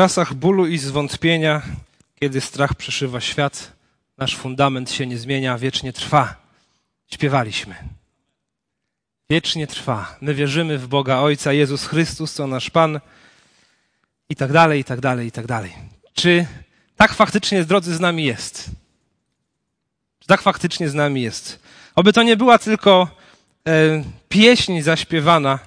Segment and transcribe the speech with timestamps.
[0.00, 1.62] czasach bólu i zwątpienia,
[2.20, 3.72] kiedy strach przeszywa świat,
[4.18, 6.34] nasz fundament się nie zmienia, wiecznie trwa.
[7.12, 7.74] Śpiewaliśmy.
[9.30, 10.16] Wiecznie trwa.
[10.20, 13.00] My wierzymy w Boga Ojca, Jezus Chrystus, to nasz Pan
[14.28, 15.72] i tak dalej, i tak dalej, i tak dalej.
[16.14, 16.46] Czy
[16.96, 18.70] tak faktycznie, drodzy, z nami jest?
[20.18, 21.60] Czy tak faktycznie z nami jest?
[21.94, 23.08] Oby to nie była tylko
[23.68, 25.58] e, pieśń zaśpiewana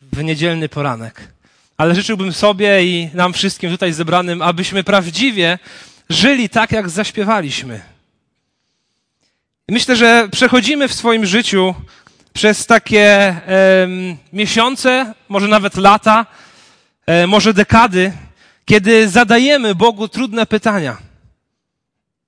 [0.00, 1.33] w niedzielny poranek,
[1.76, 5.58] ale życzyłbym sobie i nam wszystkim tutaj zebranym, abyśmy prawdziwie
[6.08, 7.80] żyli tak, jak zaśpiewaliśmy.
[9.68, 11.74] Myślę, że przechodzimy w swoim życiu
[12.32, 13.36] przez takie
[14.32, 16.26] miesiące, może nawet lata,
[17.06, 18.12] e, może dekady,
[18.64, 20.96] kiedy zadajemy Bogu trudne pytania.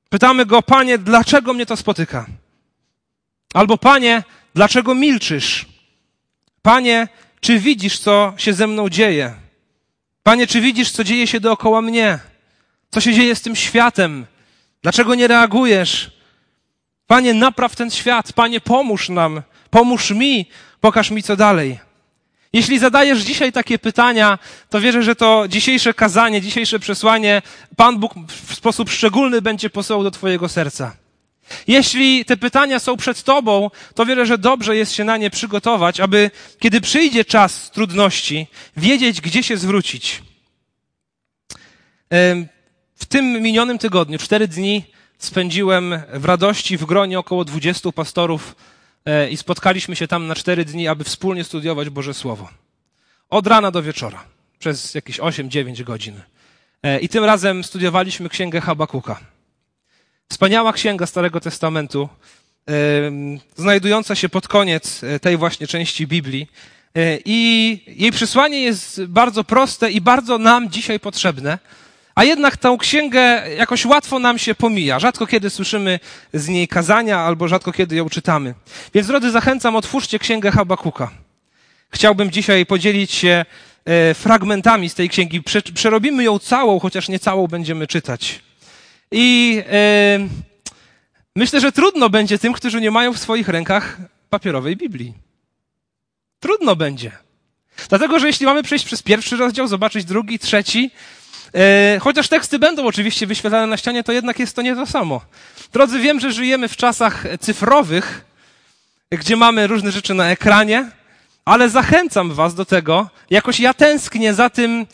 [0.09, 2.27] Pytamy Go, Panie, dlaczego mnie to spotyka?
[3.55, 4.23] Albo Panie,
[4.55, 5.67] dlaczego milczysz?
[6.63, 7.09] Panie,
[7.47, 9.35] czy widzisz, co się ze mną dzieje?
[10.23, 12.19] Panie, czy widzisz, co dzieje się dookoła mnie?
[12.91, 14.27] Co się dzieje z tym światem?
[14.83, 16.11] Dlaczego nie reagujesz?
[17.07, 18.33] Panie, napraw ten świat.
[18.33, 19.43] Panie, pomóż nam.
[19.71, 20.47] Pomóż mi.
[20.81, 21.79] Pokaż mi, co dalej.
[22.53, 24.39] Jeśli zadajesz dzisiaj takie pytania,
[24.71, 27.43] to wierzę, że to dzisiejsze kazanie, dzisiejsze przesłanie
[27.77, 30.97] Pan Bóg w sposób szczególny będzie posyłał do Twojego serca.
[31.67, 36.01] Jeśli te pytania są przed Tobą, to wierzę, że dobrze jest się na nie przygotować,
[36.01, 40.23] aby kiedy przyjdzie czas trudności, wiedzieć, gdzie się zwrócić.
[42.95, 44.85] W tym minionym tygodniu, cztery dni,
[45.19, 48.57] spędziłem w radości w gronie około 20 pastorów
[49.05, 52.49] e, i spotkaliśmy się tam na cztery dni, aby wspólnie studiować Boże Słowo.
[53.31, 54.25] Od rana do wieczora,
[54.59, 56.21] przez jakieś 8-9 godzin.
[56.83, 59.21] E, I tym razem studiowaliśmy księgę Habakuka.
[60.29, 62.09] Wspaniała księga Starego Testamentu,
[63.57, 66.47] znajdująca się pod koniec e, tej właśnie części Biblii.
[66.97, 71.59] E, I jej przesłanie jest bardzo proste i bardzo nam dzisiaj potrzebne.
[72.15, 74.99] A jednak tę księgę jakoś łatwo nam się pomija.
[74.99, 76.01] Rzadko kiedy słyszymy
[76.33, 78.55] z niej kazania, albo rzadko kiedy ją czytamy.
[78.95, 81.11] Więc, drodzy, zachęcam, otwórzcie księgę Habakuka.
[81.91, 83.45] Chciałbym dzisiaj podzielić się
[83.85, 85.43] e, fragmentami z tej księgi.
[85.75, 88.46] Przerobimy ją całą, chociaż nie całą będziemy czytać.
[89.11, 89.63] I
[91.37, 93.97] myślę, że trudno będzie tym, którzy nie mają w swoich rękach
[94.31, 95.15] papierowej Biblii.
[96.41, 97.11] Trudno będzie.
[97.89, 100.91] Dlatego, że jeśli mamy przejść przez pierwszy rozdział, zobaczyć drugi, trzeci,
[101.55, 105.21] e, chociaż teksty będą oczywiście wyświetlane na ścianie, to jednak jest to nie to samo.
[105.73, 108.25] Drodzy, wiem, że żyjemy w czasach cyfrowych,
[109.11, 110.91] gdzie mamy różne rzeczy na ekranie,
[111.45, 114.87] ale zachęcam was do tego, jakoś ja tęsknię za tym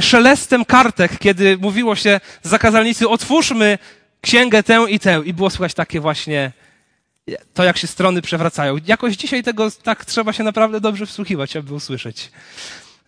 [0.00, 3.78] szelestem kartek, kiedy mówiło się zakazalnicy, otwórzmy
[4.20, 5.22] księgę tę i tę.
[5.24, 6.52] I było słychać takie właśnie
[7.54, 8.76] to, jak się strony przewracają.
[8.86, 12.30] Jakoś dzisiaj tego tak trzeba się naprawdę dobrze wsłuchiwać, aby usłyszeć.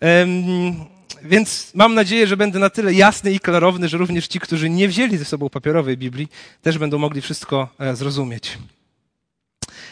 [0.01, 0.87] Um,
[1.25, 4.89] więc mam nadzieję, że będę na tyle jasny i klarowny, że również ci, którzy nie
[4.89, 6.29] wzięli ze sobą papierowej Biblii,
[6.63, 8.59] też będą mogli wszystko e, zrozumieć.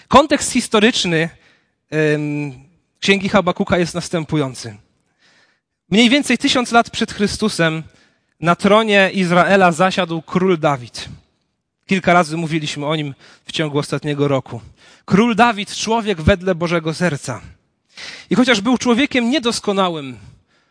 [0.08, 1.28] Kontekst historyczny
[1.90, 2.52] um,
[3.00, 4.76] Księgi Habakuka jest następujący.
[5.90, 7.82] Mniej więcej tysiąc lat przed Chrystusem
[8.40, 11.08] na tronie Izraela zasiadł król Dawid.
[11.86, 13.14] Kilka razy mówiliśmy o nim
[13.44, 14.60] w ciągu ostatniego roku.
[15.04, 17.40] Król Dawid, człowiek wedle Bożego serca.
[18.30, 20.18] I chociaż był człowiekiem niedoskonałym,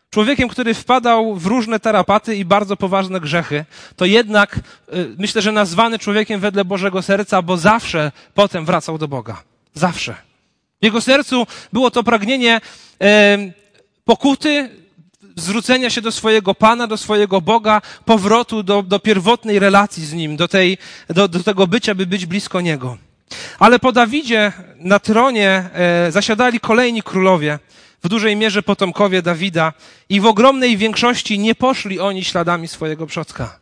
[0.09, 3.65] człowiekiem, który wpadał w różne tarapaty i bardzo poważne grzechy,
[3.95, 4.61] to jednak y,
[5.17, 9.43] myślę, że nazwany człowiekiem wedle Bożego serca, bo zawsze potem wracał do Boga.
[9.73, 10.15] Zawsze.
[10.81, 12.61] W jego sercu było to pragnienie
[14.05, 14.69] pokuty,
[15.39, 20.37] zwrócenia się do swojego Pana, do swojego Boga, powrotu do, do pierwotnej relacji z Nim,
[20.37, 20.77] do, tej,
[21.09, 22.97] do, do tego bycia, by być blisko Niego.
[23.59, 27.59] Ale po Dawidzie na tronie e, zasiadali kolejni królowie,
[28.03, 29.73] w dużej mierze potomkowie Dawida
[30.09, 33.59] i w ogromnej większości nie poszli oni śladami swojego przodka.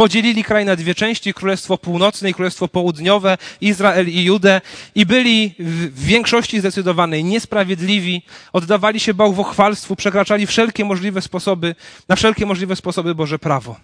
[0.00, 4.60] Podzielili kraj na dwie części, Królestwo Północne i Królestwo Południowe, Izrael i Judę
[4.94, 8.22] i byli w większości zdecydowanej niesprawiedliwi,
[8.52, 11.74] oddawali się bałwochwalstwu, przekraczali wszelkie możliwe sposoby,
[12.08, 13.76] na wszelkie możliwe sposoby Boże prawo.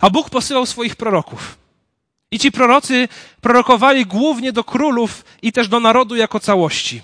[0.00, 1.58] A Bóg posyłał swoich proroków.
[2.30, 3.08] I ci prorocy
[3.40, 7.00] prorokowali głównie do królów i też do narodu jako całości.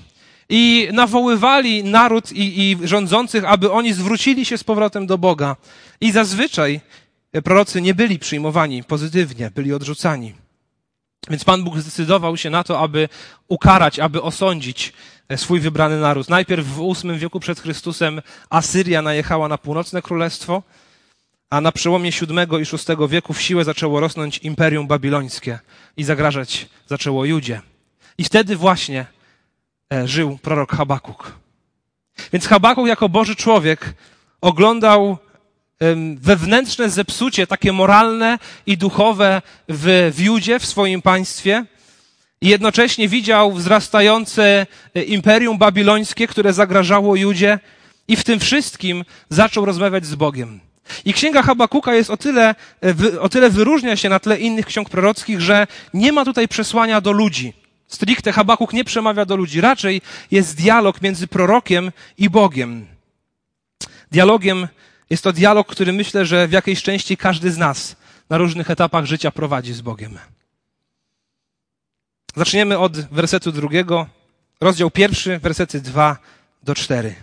[0.49, 5.57] I nawoływali naród i, i rządzących, aby oni zwrócili się z powrotem do Boga.
[6.01, 6.81] I zazwyczaj
[7.41, 10.35] prorocy nie byli przyjmowani pozytywnie, byli odrzucani.
[11.31, 13.09] Więc Pan Bóg zdecydował się na to, aby
[13.49, 14.93] ukarać, aby osądzić
[15.29, 16.29] e, swój wybrany naród.
[16.29, 20.63] Najpierw w VIII wieku przed Chrystusem Asyria najechała na północne królestwo,
[21.51, 25.59] a na przełomie VII i VI wieku w siłę zaczęło rosnąć Imperium Babilońskie
[25.97, 27.61] i zagrażać zaczęło Judzie.
[28.19, 29.07] I wtedy właśnie
[29.93, 31.33] e, żył prorok Habakuk.
[32.33, 33.95] Więc Habakuk jako Boży człowiek
[34.41, 35.19] oglądał
[36.17, 41.65] wewnętrzne zepsucie, takie moralne i duchowe w, w Judzie, w swoim państwie.
[42.41, 47.59] I jednocześnie widział wzrastające e, imperium babilońskie, które zagrażało Judzie
[48.09, 50.61] i w tym wszystkim zaczął rozmawiać z Bogiem.
[51.05, 52.55] I księga Habakuka jest o tyle,
[53.15, 57.01] e, o tyle wyróżnia się na tle innych ksiąg prorockich, że nie ma tutaj przesłania
[57.01, 57.53] do ludzi.
[57.87, 59.61] Stricte Habakuk nie przemawia do ludzi.
[59.61, 62.87] Raczej jest dialog między prorokiem i Bogiem.
[64.11, 64.69] Dialogiem
[65.13, 67.97] jest to dialog, który myślę, że w jakiejś części każdy z nas
[68.31, 70.19] na różnych etapach życia prowadzi z Bogiem.
[72.37, 74.07] Zaczniemy od wersetu drugiego,
[74.61, 76.17] rozdział pierwszy, wersety dwa
[76.63, 77.15] do cztery.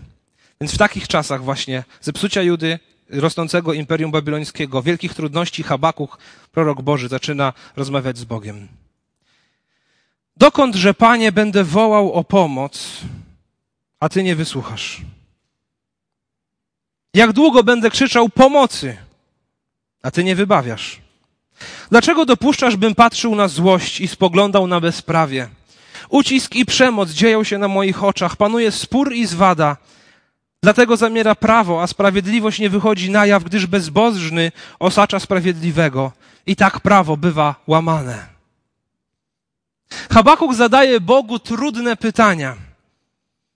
[0.62, 6.18] Więc w takich czasach właśnie zepsucia Judy, rosnącego imperium babilońskiego, wielkich trudności Habakuk,
[6.51, 8.68] prorok Boży, zaczyna rozmawiać z Bogiem.
[10.38, 12.97] Dokądże, Panie, będę wołał o pomoc,
[14.00, 15.01] a Ty nie wysłuchasz?
[17.13, 18.97] Jak długo będę krzyczał pomocy,
[20.03, 21.01] a Ty nie wybawiasz?
[21.89, 25.50] Dlaczego dopuszczasz, bym patrzył na złość i spoglądał na bezprawie?
[26.09, 29.77] Ucisk i przemoc dzieją się na moich oczach, panuje spór i zwada.
[30.63, 36.11] Dlatego zamiera prawo, a sprawiedliwość nie wychodzi na jaw, gdyż bezbożny osacza sprawiedliwego.
[36.45, 38.25] I tak prawo bywa łamane.
[40.11, 42.69] Habakuk zadaje Bogu trudne pytania.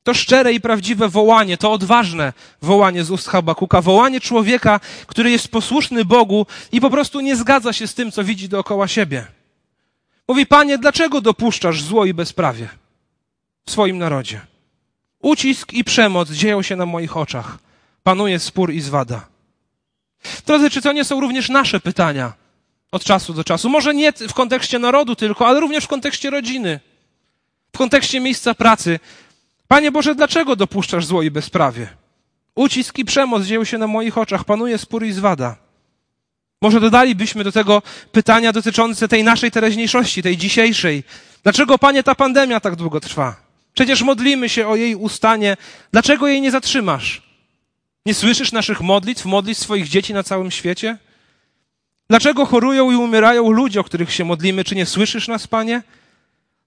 [0.03, 5.47] To szczere i prawdziwe wołanie, to odważne wołanie z ust Habakuka, wołanie człowieka, który jest
[5.47, 9.27] posłuszny Bogu i po prostu nie zgadza się z tym, co widzi dookoła siebie.
[10.27, 12.69] Mówi, Panie, dlaczego dopuszczasz zło i bezprawie
[13.65, 14.41] w swoim narodzie?
[15.19, 17.57] Ucisk i przemoc dzieją się na moich oczach.
[18.03, 19.27] Panuje spór i zwada.
[20.45, 22.33] Drodzy, czy to nie są również nasze pytania
[22.91, 23.69] od czasu do czasu?
[23.69, 26.79] Może nie w kontekście narodu tylko, ale również w kontekście rodziny,
[27.73, 28.99] w kontekście miejsca pracy.
[29.73, 31.87] Panie Boże, dlaczego dopuszczasz zło i bezprawie?
[32.55, 35.55] Ucisk i przemoc dzieją się na moich oczach, panuje spór i zwada.
[36.61, 37.81] Może dodalibyśmy do tego
[38.11, 41.03] pytania dotyczące tej naszej teraźniejszości, tej dzisiejszej.
[41.43, 43.35] Dlaczego, Panie, ta pandemia tak długo trwa?
[43.73, 45.57] Przecież modlimy się o jej ustanie.
[45.91, 47.21] Dlaczego jej nie zatrzymasz?
[48.05, 50.97] Nie słyszysz naszych modlitw, modlitw swoich dzieci na całym świecie?
[52.09, 54.63] Dlaczego chorują i umierają ludzie, o których się modlimy?
[54.63, 55.81] Czy nie słyszysz nas, Panie?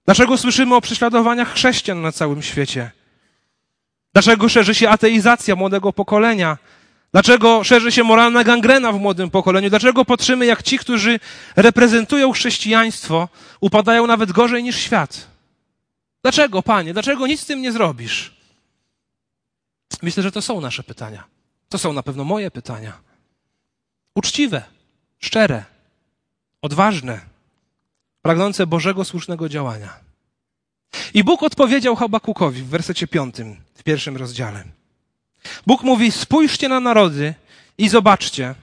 [0.05, 2.96] Dlaczego słyszymy o prześladowaniach chrześcijan na całym świecie?
[4.17, 6.57] Dlaczego szerzy się ateizacja młodego pokolenia?
[7.11, 9.69] Dlaczego szerzy się moralna gangrena w młodym pokoleniu?
[9.69, 11.19] Dlaczego patrzymy, jak ci, którzy
[11.55, 13.29] reprezentują chrześcijaństwo,
[13.61, 15.27] upadają nawet gorzej niż świat?
[16.21, 16.93] Dlaczego, panie?
[16.93, 18.35] Dlaczego nic z tym nie zrobisz?
[20.01, 21.23] Myślę, że to są nasze pytania.
[21.69, 22.93] To są na pewno moje pytania.
[24.15, 24.63] Uczciwe,
[25.19, 25.65] szczere,
[26.61, 27.19] odważne,
[28.21, 29.99] pragnące Bożego słusznego działania.
[31.13, 34.63] I Bóg odpowiedział Habakukowi w wersecie piątym, pierwszym rozdziale.
[35.67, 37.33] Bóg mówi, spójrzcie na narody
[37.77, 38.55] i zobaczcie,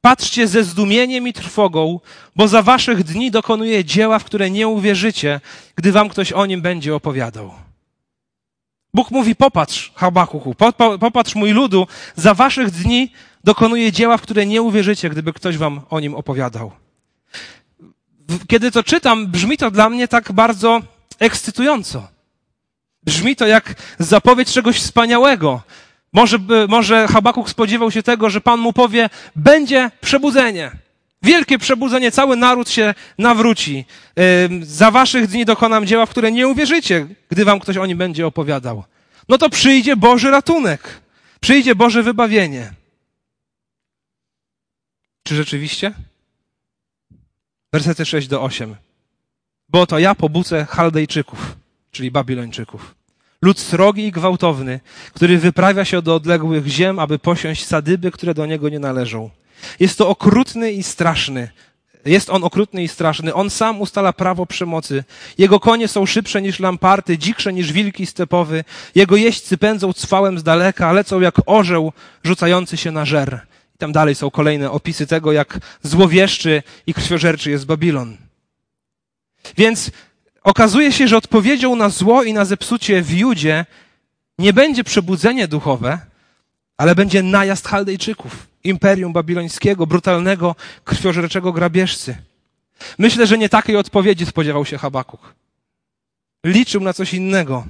[0.00, 2.00] patrzcie ze zdumieniem i trwogą,
[2.36, 5.40] bo za waszych dni dokonuje dzieła, w które nie uwierzycie,
[5.76, 7.50] gdy wam ktoś o nim będzie opowiadał.
[8.94, 10.54] Bóg mówi, popatrz, Habakuku,
[11.00, 11.86] popatrz mój ludu,
[12.16, 13.12] za waszych dni
[13.44, 16.72] dokonuje dzieła, w które nie uwierzycie, gdyby ktoś wam o nim opowiadał.
[18.48, 20.80] Kiedy to czytam, brzmi to dla mnie tak bardzo
[21.18, 22.08] ekscytująco.
[23.04, 25.62] Brzmi to jak zapowiedź czegoś wspaniałego.
[26.12, 26.38] Może,
[26.68, 30.70] może Habakuk spodziewał się tego, że Pan mu powie, będzie przebudzenie.
[31.22, 33.84] Wielkie przebudzenie, cały naród się nawróci.
[34.62, 38.26] Za waszych dni dokonam dzieła, w które nie uwierzycie, gdy wam ktoś o nim będzie
[38.26, 38.84] opowiadał.
[39.28, 41.00] No to przyjdzie Boży ratunek.
[41.40, 42.72] Przyjdzie Boże wybawienie.
[45.22, 45.92] Czy rzeczywiście?
[47.72, 48.76] Wersety 6 do 8.
[49.68, 51.56] Bo to ja pobucę Chaldejczyków,
[51.90, 52.94] czyli Babilończyków.
[53.42, 54.80] Lud srogi i gwałtowny,
[55.12, 59.30] który wyprawia się do odległych ziem, aby posiąść sadyby, które do niego nie należą.
[59.80, 61.48] Jest to okrutny i straszny.
[62.04, 63.34] Jest on okrutny i straszny.
[63.34, 65.04] On sam ustala prawo przemocy.
[65.38, 68.64] Jego konie są szybsze niż lamparty, dziksze niż wilki stepowy.
[68.94, 71.92] Jego jeźdźcy pędzą cwałem z daleka, lecą jak orzeł
[72.24, 73.40] rzucający się na żer.
[73.74, 78.16] I tam dalej są kolejne opisy tego, jak złowieszczy i krwiożerczy jest Babilon.
[79.56, 79.90] Więc
[80.44, 83.66] okazuje się, że odpowiedzią na zło i na zepsucie w Judzie
[84.38, 85.98] nie będzie przebudzenie duchowe,
[86.76, 92.16] ale będzie najazd Chaldejczyków, imperium babilońskiego, brutalnego, krwiożerczego grabieżcy.
[92.98, 95.34] Myślę, że nie takiej odpowiedzi spodziewał się Habakuk.
[96.44, 97.64] Liczył na coś innego.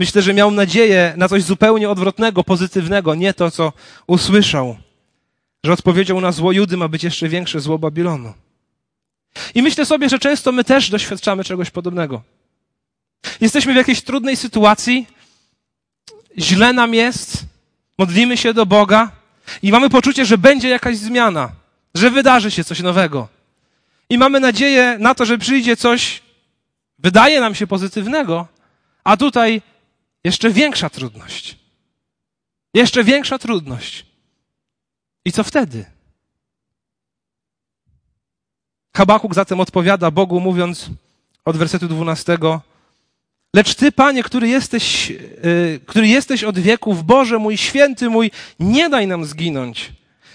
[0.00, 3.72] Myślę, że miał nadzieję na coś zupełnie odwrotnego, pozytywnego, nie to, co
[4.06, 4.76] usłyszał.
[5.64, 8.32] Że odpowiedzią na zło Judy ma być jeszcze większe zło Babilonu.
[9.54, 12.22] I myślę sobie, że często my też doświadczamy czegoś podobnego.
[13.40, 15.06] Jesteśmy w jakiejś trudnej sytuacji,
[16.38, 17.44] źle nam jest,
[17.98, 19.20] modlimy się do Boga,
[19.62, 21.52] I mamy poczucie, że będzie jakaś zmiana,
[21.94, 23.28] że wydarzy się coś nowego.
[24.10, 26.22] I mamy nadzieję na to, że przyjdzie coś,
[26.98, 28.48] wydaje nam się pozytywnego,
[29.04, 29.62] a tutaj
[30.24, 31.56] jeszcze większa trudność.
[32.74, 34.06] Jeszcze większa trudność.
[35.24, 35.84] I co wtedy?
[39.00, 40.90] Habakuk zatem odpowiada Bogu, mówiąc
[41.44, 42.38] od wersetu 12:
[43.54, 48.88] Lecz Ty, Panie, który jesteś, yy, który jesteś od wieków, Boże mój, święty mój, nie
[48.88, 49.92] daj nam zginąć.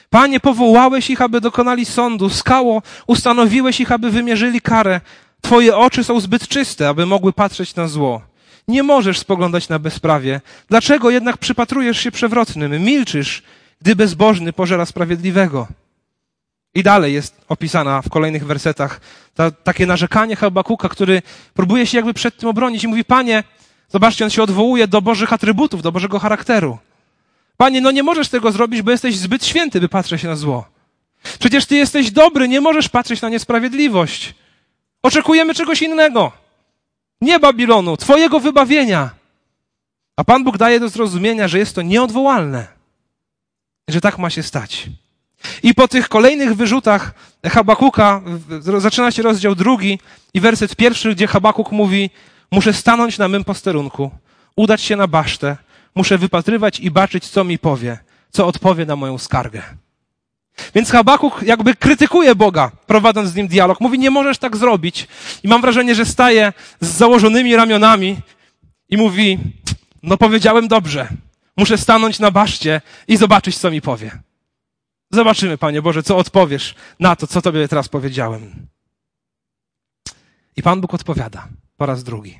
[0.10, 5.02] Panie, powołałeś ich, aby dokonali sądu, skało, ustanowiłeś ich, aby wymierzyli karę.
[5.42, 8.22] Twoje oczy są zbyt czyste, aby mogły patrzeć na zło.
[8.68, 10.42] Nie możesz spoglądać na bezprawie.
[10.70, 12.84] Dlaczego jednak przypatrujesz się przewrotnym?
[12.84, 13.44] Milczysz,
[13.82, 15.68] gdy bezbożny pożera sprawiedliwego.
[16.76, 19.02] I dalej jest opisana w kolejnych wersetach
[19.36, 21.22] ta, takie narzekanie Habakuka, który
[21.54, 23.44] próbuje się jakby przed tym obronić i mówi, panie,
[23.90, 26.78] zobaczcie, on się odwołuje do Bożych atrybutów, do Bożego charakteru.
[27.58, 30.66] Panie, no nie możesz tego zrobić, bo jesteś zbyt święty, by patrzeć na zło.
[31.40, 34.36] Przecież ty jesteś dobry, nie możesz patrzeć na niesprawiedliwość.
[35.04, 36.32] Oczekujemy czegoś innego.
[37.22, 39.10] Nie Babilonu, twojego wybawienia.
[40.18, 42.68] A Pan Bóg daje do zrozumienia, że jest to nieodwołalne.
[43.88, 44.90] Że tak ma się stać.
[45.64, 47.14] I po tych kolejnych wyrzutach
[47.46, 48.22] Habakuka
[48.78, 50.00] zaczyna się rozdział drugi
[50.34, 52.10] i werset pierwszy, gdzie Habakuk mówi:
[52.52, 54.12] Muszę stanąć na mym posterunku,
[54.56, 55.58] udać się na basztę,
[55.96, 57.98] muszę wypatrywać i baczyć, co mi powie,
[58.32, 59.62] co odpowie na moją skargę.
[60.76, 63.82] Więc Habakuk jakby krytykuje Boga, prowadząc z nim dialog.
[63.82, 65.08] Mówi, nie możesz tak zrobić.
[65.44, 68.18] I mam wrażenie, że staje z założonymi ramionami
[68.90, 69.40] i mówi,
[70.04, 71.08] no powiedziałem dobrze.
[71.58, 74.12] Muszę stanąć na baszcie i zobaczyć, co mi powie.
[75.16, 78.68] Zobaczymy, Panie Boże, co odpowiesz na to, co Tobie teraz powiedziałem.
[80.56, 82.40] I Pan Bóg odpowiada po raz drugi.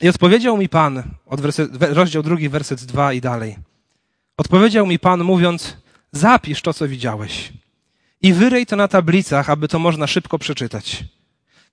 [0.00, 3.56] I odpowiedział mi Pan, od werset, rozdział drugi, werset dwa i dalej.
[4.36, 5.76] Odpowiedział mi Pan, mówiąc,
[6.12, 7.52] zapisz to, co widziałeś
[8.22, 11.04] i wyrej to na tablicach, aby to można szybko przeczytać.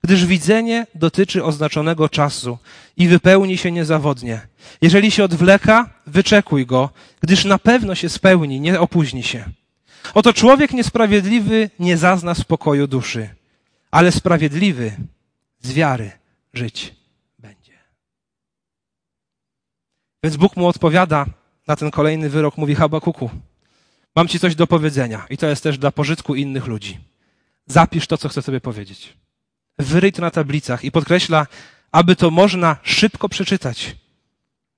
[0.04, 2.58] Gdyż widzenie dotyczy oznaczonego czasu
[2.98, 4.48] i wypełni się niezawodnie.
[4.82, 6.90] Jeżeli się odwleka, wyczekuj go,
[7.22, 9.46] gdyż na pewno się spełni, nie opóźni się.
[10.14, 13.30] Oto człowiek niesprawiedliwy nie zazna spokoju duszy,
[13.92, 14.92] ale sprawiedliwy
[15.60, 16.12] z wiary
[16.54, 16.96] żyć
[17.40, 17.74] będzie.
[20.24, 21.26] Więc Bóg mu odpowiada
[21.68, 23.30] na ten kolejny wyrok, mówi Habakuku,
[24.16, 26.98] mam ci coś do powiedzenia i to jest też dla pożytku innych ludzi.
[27.66, 29.18] Zapisz to, co chcę sobie powiedzieć
[29.80, 31.48] wyryj to na tablicach i podkreśla,
[31.92, 33.96] aby to można szybko przeczytać.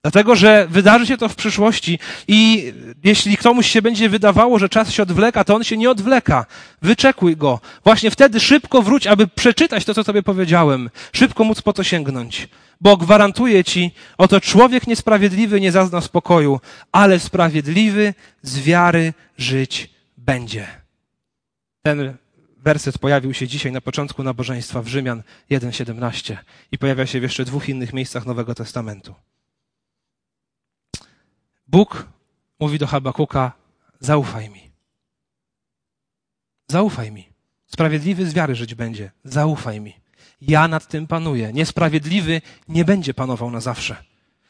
[0.01, 4.91] Dlatego, że wydarzy się to w przyszłości i jeśli komuś się będzie wydawało, że czas
[4.91, 6.45] się odwleka, to on się nie odwleka.
[6.81, 7.59] Wyczekuj go.
[7.83, 10.89] Właśnie wtedy szybko wróć, aby przeczytać to, co tobie powiedziałem.
[11.13, 12.47] Szybko móc po to sięgnąć.
[12.81, 16.59] Bo gwarantuję ci, oto człowiek niesprawiedliwy nie zazna spokoju,
[16.91, 20.67] ale sprawiedliwy z wiary żyć będzie.
[21.81, 22.17] Ten
[22.63, 26.37] werset pojawił się dzisiaj na początku nabożeństwa w Rzymian 1:17
[26.71, 29.15] i pojawia się w jeszcze dwóch innych miejscach Nowego Testamentu.
[31.67, 32.07] Bóg
[32.59, 33.51] mówi do Habakuka:
[33.99, 34.71] Zaufaj mi.
[36.67, 37.29] Zaufaj mi.
[37.65, 39.11] Sprawiedliwy z wiary żyć będzie.
[39.23, 39.93] Zaufaj mi.
[40.41, 41.53] Ja nad tym panuję.
[41.53, 43.95] Niesprawiedliwy nie będzie panował na zawsze.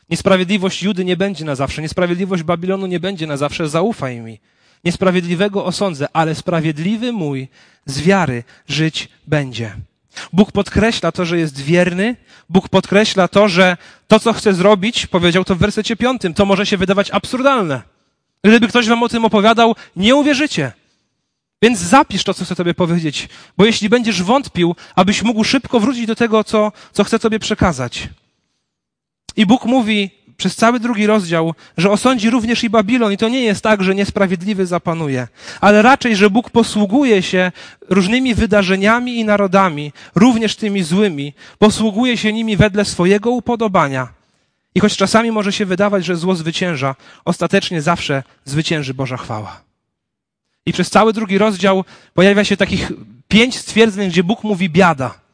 [0.09, 1.81] Niesprawiedliwość Judy nie będzie na zawsze.
[1.81, 3.69] Niesprawiedliwość Babilonu nie będzie na zawsze.
[3.69, 4.39] Zaufaj mi.
[4.83, 7.47] Niesprawiedliwego osądzę, ale sprawiedliwy mój
[7.85, 9.75] z wiary żyć będzie.
[10.33, 12.15] Bóg podkreśla to, że jest wierny.
[12.49, 16.65] Bóg podkreśla to, że to, co chce zrobić, powiedział to w wersecie piątym, to może
[16.65, 17.81] się wydawać absurdalne.
[18.43, 20.71] Gdyby ktoś wam o tym opowiadał, nie uwierzycie.
[21.61, 26.05] Więc zapisz to, co chcę tobie powiedzieć, bo jeśli będziesz wątpił, abyś mógł szybko wrócić
[26.05, 28.09] do tego, co, co chcę tobie przekazać.
[29.35, 33.41] I Bóg mówi, przez cały drugi rozdział, że osądzi również i Babilon i to nie
[33.41, 35.27] jest tak, że niesprawiedliwy zapanuje,
[35.61, 37.51] ale raczej, że Bóg posługuje się
[37.89, 44.07] różnymi wydarzeniami i narodami, również tymi złymi, posługuje się nimi wedle swojego upodobania.
[44.75, 49.61] I choć czasami może się wydawać, że zło zwycięża, ostatecznie zawsze zwycięży Boża chwała.
[50.65, 52.91] I przez cały drugi rozdział pojawia się takich
[53.27, 55.28] pięć stwierdzeń, gdzie Bóg mówi biada.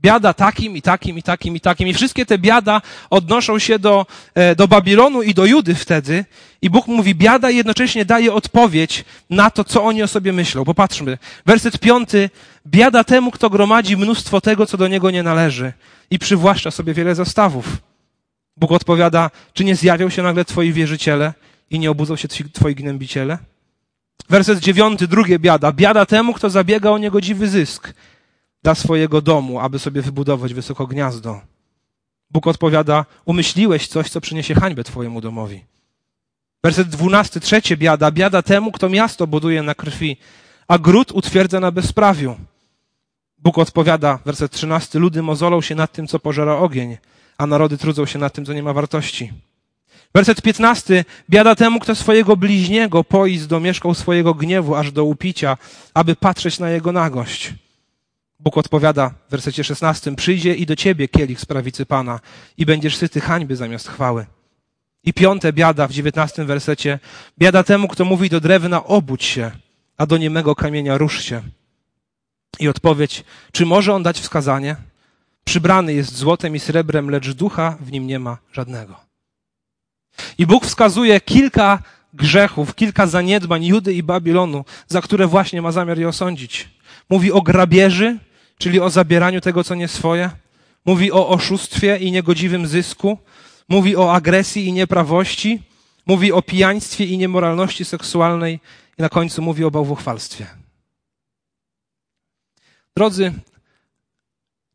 [0.00, 1.88] Biada takim i takim i takim i takim.
[1.88, 6.24] I wszystkie te biada odnoszą się do, e, do Babilonu i do Judy wtedy.
[6.62, 10.64] I Bóg mówi biada jednocześnie daje odpowiedź na to, co oni o sobie myślą.
[10.64, 11.18] Popatrzmy.
[11.46, 12.30] Werset piąty.
[12.66, 15.72] Biada temu, kto gromadzi mnóstwo tego, co do niego nie należy
[16.10, 17.66] i przywłaszcza sobie wiele zastawów.
[18.56, 21.34] Bóg odpowiada, czy nie zjawią się nagle twoi wierzyciele
[21.70, 23.38] i nie obudzą się twoi gnębiciele?
[24.28, 25.72] Werset dziewiąty, drugie biada.
[25.72, 27.92] Biada temu, kto zabiega o niegodziwy zysk
[28.66, 31.40] dla swojego domu, aby sobie wybudować wysoko gniazdo.
[32.30, 35.64] Bóg odpowiada, umyśliłeś coś, co przyniesie hańbę twojemu domowi.
[36.64, 38.10] Werset dwunasty, trzecie biada.
[38.10, 40.16] Biada temu, kto miasto buduje na krwi,
[40.68, 42.36] a gród utwierdza na bezprawiu.
[43.38, 46.96] Bóg odpowiada, werset trzynasty, ludy mozolą się nad tym, co pożera ogień,
[47.38, 49.32] a narody trudzą się nad tym, co nie ma wartości.
[50.14, 55.56] Werset piętnasty, biada temu, kto swojego bliźniego poi z domieszką swojego gniewu aż do upicia,
[55.94, 57.65] aby patrzeć na jego nagość.
[58.40, 62.20] Bóg odpowiada w wersecie szesnastym, przyjdzie i do ciebie kielich z prawicy Pana
[62.56, 64.26] i będziesz syty hańby zamiast chwały.
[65.04, 66.98] I piąte biada w dziewiętnastym wersecie,
[67.38, 69.50] biada temu, kto mówi do drewna obudź się,
[69.96, 71.42] a do niemego kamienia rusz się.
[72.58, 74.76] I odpowiedź, czy może on dać wskazanie?
[75.44, 79.00] Przybrany jest złotem i srebrem, lecz ducha w nim nie ma żadnego.
[80.38, 81.82] I Bóg wskazuje kilka
[82.14, 86.68] grzechów, kilka zaniedbań Judy i Babilonu, za które właśnie ma zamiar je osądzić.
[87.10, 88.18] Mówi o grabieży,
[88.58, 90.30] czyli o zabieraniu tego, co nie swoje.
[90.84, 93.18] Mówi o oszustwie i niegodziwym zysku.
[93.68, 95.62] Mówi o agresji i nieprawości.
[96.06, 98.60] Mówi o pijaństwie i niemoralności seksualnej.
[98.98, 100.46] I na końcu mówi o bałwochwalstwie.
[102.96, 103.32] Drodzy,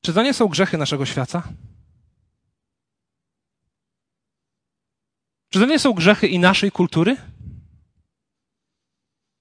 [0.02, 1.44] czy to nie są grzechy naszego świata?
[5.50, 7.18] Czy to nie są grzechy i naszej kultury?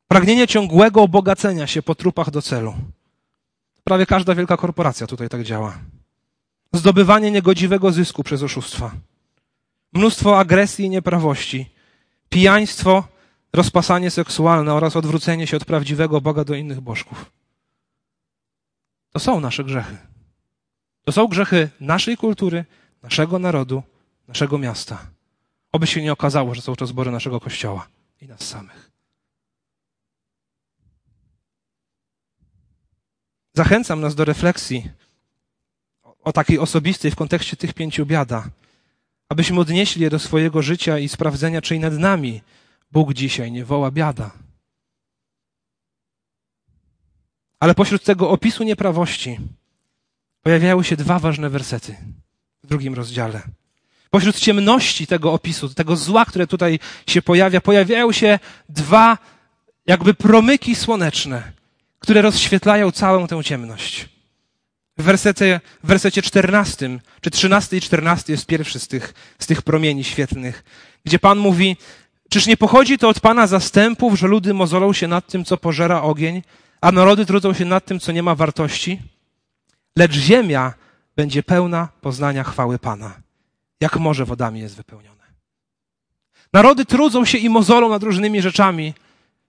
[0.09, 2.75] Pragnienie ciągłego obogacenia się po trupach do celu.
[3.91, 5.79] Prawie każda wielka korporacja tutaj tak działa.
[6.73, 8.91] Zdobywanie niegodziwego zysku przez oszustwa.
[9.93, 11.71] Mnóstwo agresji i nieprawości.
[12.29, 13.09] Pijaństwo,
[13.53, 17.33] rozpasanie seksualne oraz odwrócenie się od prawdziwego Boga do innych bożków.
[19.13, 19.97] To są nasze grzechy.
[21.05, 22.65] To są grzechy naszej kultury,
[23.03, 23.83] naszego narodu,
[24.29, 25.07] naszego miasta.
[25.73, 27.89] Oby się nie okazało, że są to zbory naszego kościoła
[28.21, 28.91] i nas samych.
[33.61, 34.91] Zachęcam nas do refleksji
[36.25, 38.51] o takiej osobistej w kontekście tych pięciu biada,
[39.29, 42.43] abyśmy odnieśli je do swojego życia i sprawdzenia, czy i nad nami
[42.93, 44.31] Bóg dzisiaj nie woła biada.
[47.61, 49.39] Ale pośród tego opisu nieprawości
[50.43, 51.97] pojawiały się dwa ważne wersety
[52.65, 53.43] w drugim rozdziale.
[54.11, 59.19] Pośród ciemności tego opisu, tego zła, które tutaj się pojawia, pojawiają się dwa
[59.87, 61.60] jakby promyki słoneczne,
[62.01, 64.09] które rozświetlają całą tę ciemność.
[64.99, 69.63] W wersecie, w wersecie 14, czy 13 i 14 jest pierwszy z tych, z tych
[69.63, 70.65] promieni świetnych,
[71.05, 71.77] gdzie Pan mówi,
[72.31, 76.03] czyż nie pochodzi to od Pana zastępów, że ludy mozolą się nad tym, co pożera
[76.03, 76.43] ogień,
[76.81, 79.01] a narody trudzą się nad tym, co nie ma wartości?
[79.97, 80.75] Lecz ziemia
[81.17, 83.21] będzie pełna poznania chwały Pana
[83.81, 85.25] jak morze wodami jest wypełnione.
[86.53, 88.95] Narody trudzą się i mozolą nad różnymi rzeczami.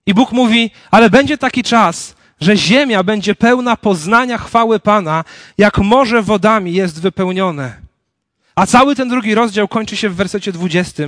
[0.06, 5.24] I Bóg mówi, ale będzie taki czas, że ziemia będzie pełna poznania chwały Pana,
[5.58, 7.80] jak morze wodami jest wypełnione.
[8.54, 11.02] A cały ten drugi rozdział kończy się w wersecie 20,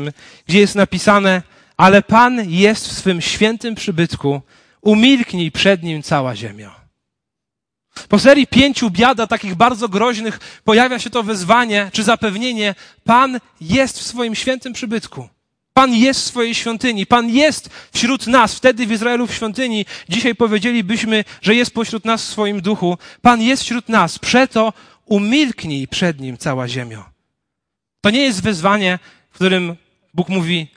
[0.46, 1.42] gdzie jest napisane,
[1.76, 4.40] ale Pan jest w swym świętym przybytku,
[4.80, 6.84] umilknij przed nim cała ziemia.
[8.08, 13.98] Po serii pięciu biada, takich bardzo groźnych, pojawia się to wezwanie czy zapewnienie: Pan jest
[13.98, 15.28] w swoim świętym przybytku.
[15.74, 17.06] Pan jest w swojej świątyni.
[17.06, 18.54] Pan jest wśród nas.
[18.54, 19.86] Wtedy w Izraelu w świątyni.
[20.08, 22.98] Dzisiaj powiedzielibyśmy, że jest pośród nas w swoim duchu.
[23.22, 24.18] Pan jest wśród nas.
[24.18, 24.72] Przeto
[25.06, 27.10] umilknij przed nim cała ziemia.
[28.00, 28.98] To nie jest wezwanie,
[29.30, 29.76] w którym
[30.14, 30.68] Bóg mówi,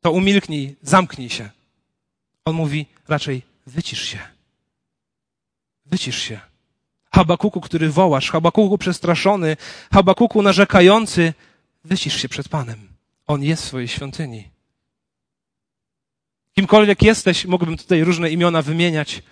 [0.00, 1.50] to umilknij, zamknij się.
[2.44, 4.18] On mówi raczej wycisz się.
[5.86, 6.40] Wycisz się.
[7.10, 9.56] Habakuku, który wołasz, Habakuku przestraszony,
[9.92, 11.34] Habakuku narzekający,
[11.84, 12.87] wycisz się przed Panem.
[13.28, 14.50] On jest w swojej świątyni.
[16.54, 19.22] Kimkolwiek jesteś, mógłbym tutaj różne imiona wymieniać.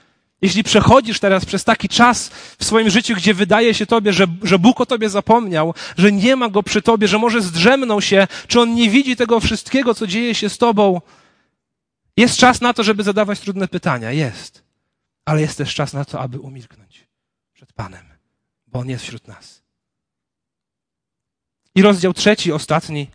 [0.43, 2.29] Jeśli przechodzisz teraz przez taki czas
[2.59, 6.37] w swoim życiu, gdzie wydaje się tobie, że, że Bóg o tobie zapomniał, że nie
[6.37, 10.07] ma go przy tobie, że może zdrzemnął się, czy on nie widzi tego wszystkiego, co
[10.07, 11.01] dzieje się z tobą,
[12.17, 14.13] jest czas na to, żeby zadawać trudne pytania.
[14.13, 14.67] Jest
[15.27, 17.09] ale jest też czas na to, aby umilknąć
[17.53, 18.07] przed Panem,
[18.67, 19.63] bo On jest wśród nas.
[21.75, 23.11] I rozdział trzeci, ostatni,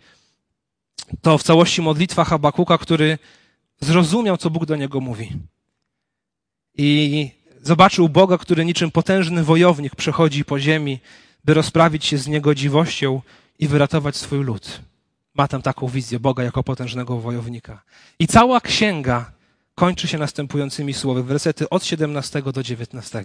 [1.20, 3.18] to w całości modlitwa Habakuka, który
[3.80, 5.32] zrozumiał, co Bóg do niego mówi.
[6.76, 7.30] I
[7.62, 10.98] zobaczył Boga, który niczym potężny wojownik przechodzi po ziemi,
[11.44, 13.20] by rozprawić się z niegodziwością
[13.58, 14.80] i wyratować swój lud.
[15.34, 17.82] Ma tam taką wizję Boga jako potężnego wojownika.
[18.18, 19.32] I cała księga
[19.74, 23.24] kończy się następującymi słowy, wersety od 17 do 19.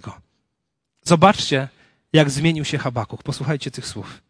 [1.02, 1.68] Zobaczcie,
[2.12, 3.22] jak zmienił się Habakuk.
[3.22, 4.27] Posłuchajcie tych słów.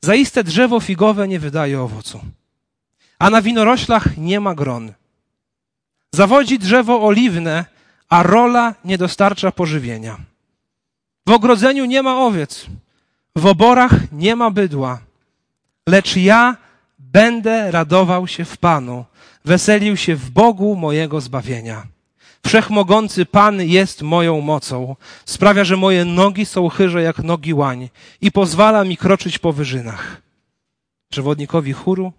[0.00, 2.20] Zaiste drzewo figowe nie wydaje owocu,
[3.18, 4.92] a na winoroślach nie ma gron.
[6.14, 7.64] Zawodzi drzewo oliwne,
[8.08, 10.16] a rola nie dostarcza pożywienia.
[11.26, 12.66] W ogrodzeniu nie ma owiec,
[13.36, 15.00] w oborach nie ma bydła,
[15.88, 16.56] lecz ja
[16.98, 19.04] będę radował się w Panu,
[19.44, 21.86] weselił się w Bogu mojego zbawienia.
[22.46, 27.88] Wszechmogący Pan jest moją mocą, sprawia, że moje nogi są chyże jak nogi łań
[28.20, 30.22] i pozwala mi kroczyć po wyżynach.
[31.10, 32.12] Przewodnikowi chóru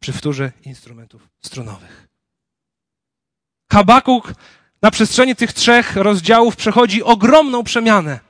[0.00, 2.08] przy wtórze instrumentów strunowych.
[3.72, 4.34] Habakuk
[4.82, 8.20] na przestrzeni tych trzech rozdziałów przechodzi ogromną przemianę.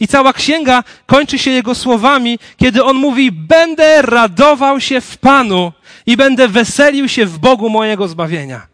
[0.00, 5.72] I cała księga kończy się jego słowami, kiedy on mówi: Będę radował się w Panu
[6.06, 8.66] i będę weselił się w Bogu mojego zbawienia.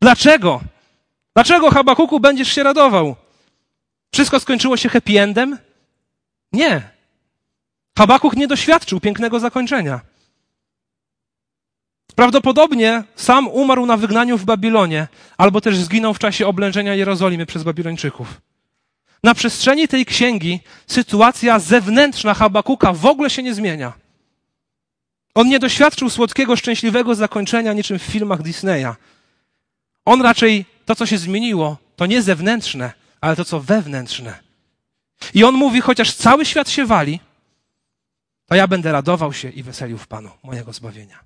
[0.00, 0.60] Dlaczego?
[1.36, 3.16] Dlaczego, Habakuku, będziesz się radował?
[4.12, 5.58] Wszystko skończyło się happy endem?
[6.52, 6.82] Nie.
[7.98, 10.00] Habakuk nie doświadczył pięknego zakończenia.
[12.14, 17.62] Prawdopodobnie sam umarł na wygnaniu w Babilonie, albo też zginął w czasie oblężenia Jerozolimy przez
[17.62, 18.40] Babilończyków.
[19.22, 23.92] Na przestrzeni tej księgi sytuacja zewnętrzna Habakuka w ogóle się nie zmienia.
[25.34, 28.94] On nie doświadczył słodkiego, szczęśliwego zakończenia niczym w filmach Disneya.
[30.04, 34.38] On raczej to, co się zmieniło, to nie zewnętrzne, ale to, co wewnętrzne.
[35.34, 37.20] I on mówi, chociaż cały świat się wali,
[38.46, 41.24] to ja będę radował się i weselił w Panu mojego zbawienia.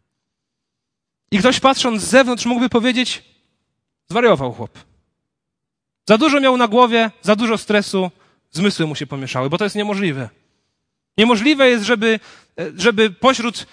[1.30, 3.24] I ktoś patrząc z zewnątrz mógłby powiedzieć,
[4.10, 4.78] zwariował chłop.
[6.08, 8.10] Za dużo miał na głowie, za dużo stresu,
[8.50, 10.28] zmysły mu się pomieszały, bo to jest niemożliwe.
[11.16, 12.20] Niemożliwe jest, żeby,
[12.76, 13.66] żeby pośród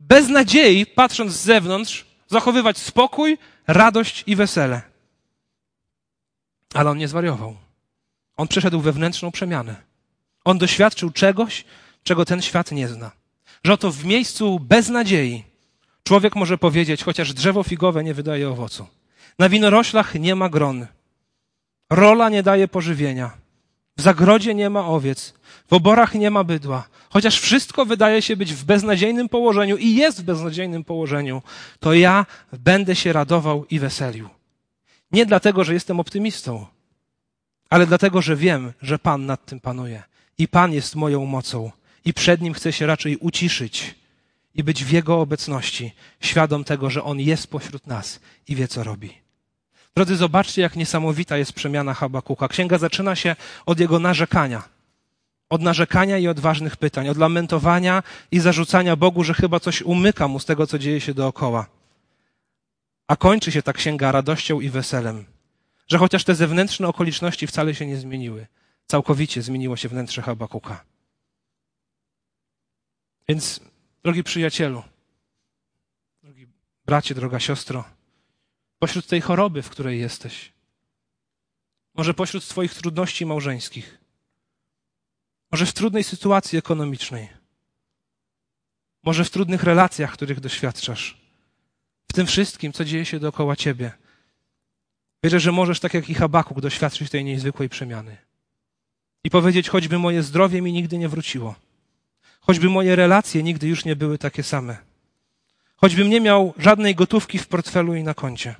[0.00, 4.93] beznadziei, patrząc z zewnątrz, zachowywać spokój, radość i wesele.
[6.74, 7.56] Ale on nie zwariował.
[8.36, 9.76] On przeszedł wewnętrzną przemianę.
[10.44, 11.64] On doświadczył czegoś,
[12.02, 13.10] czego ten świat nie zna.
[13.64, 15.44] Że oto w miejscu beznadziei
[16.02, 18.86] człowiek może powiedzieć, chociaż drzewo figowe nie wydaje owocu.
[19.38, 20.86] Na winoroślach nie ma gron.
[21.90, 23.30] Rola nie daje pożywienia.
[23.96, 25.34] W zagrodzie nie ma owiec.
[25.70, 26.88] W oborach nie ma bydła.
[27.10, 31.42] Chociaż wszystko wydaje się być w beznadziejnym położeniu i jest w beznadziejnym położeniu,
[31.80, 34.28] to ja będę się radował i weselił.
[35.14, 36.66] Nie dlatego, że jestem optymistą,
[37.70, 40.02] ale dlatego, że wiem, że Pan nad tym panuje.
[40.38, 41.70] I Pan jest moją mocą.
[42.04, 43.94] I przed Nim chcę się raczej uciszyć
[44.54, 48.84] i być w Jego obecności, świadom tego, że On jest pośród nas i wie, co
[48.84, 49.10] robi.
[49.96, 52.48] Drodzy, zobaczcie, jak niesamowita jest przemiana Habakuka.
[52.48, 54.62] Księga zaczyna się od jego narzekania.
[55.50, 60.38] Od narzekania i odważnych pytań, od lamentowania i zarzucania Bogu, że chyba coś umyka mu
[60.38, 61.66] z tego, co dzieje się dookoła.
[63.06, 65.24] A kończy się ta księga radością i weselem,
[65.88, 68.46] że chociaż te zewnętrzne okoliczności wcale się nie zmieniły,
[68.86, 70.84] całkowicie zmieniło się wnętrze Habakuka.
[73.28, 73.60] Więc,
[74.02, 74.82] drogi przyjacielu,
[76.22, 76.46] drogi
[76.86, 77.84] bracie, droga siostro,
[78.78, 80.52] pośród tej choroby, w której jesteś,
[81.94, 83.98] może pośród Twoich trudności małżeńskich,
[85.50, 87.28] może w trudnej sytuacji ekonomicznej,
[89.02, 91.23] może w trudnych relacjach, których doświadczasz,
[92.14, 93.92] tym wszystkim, co dzieje się dookoła Ciebie.
[95.24, 98.16] Wierzę, że możesz, tak jak i Habakuk, doświadczyć tej niezwykłej przemiany.
[99.24, 101.54] I powiedzieć, choćby moje zdrowie mi nigdy nie wróciło,
[102.40, 104.76] choćby moje relacje nigdy już nie były takie same,
[105.76, 108.54] choćbym nie miał żadnej gotówki w portfelu i na koncie,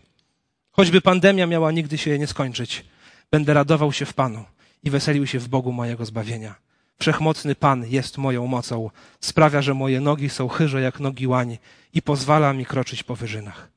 [0.70, 2.84] choćby pandemia miała nigdy się nie skończyć,
[3.30, 4.44] będę radował się w Panu
[4.82, 6.63] i weselił się w Bogu mojego zbawienia.
[7.04, 8.90] Wszechmocny Pan jest moją mocą,
[9.20, 11.58] sprawia, że moje nogi są chyże jak nogi łań
[11.94, 13.68] i pozwala mi kroczyć po wyżynach.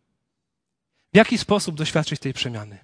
[1.14, 2.78] W jaki sposób doświadczyć tej przemiany?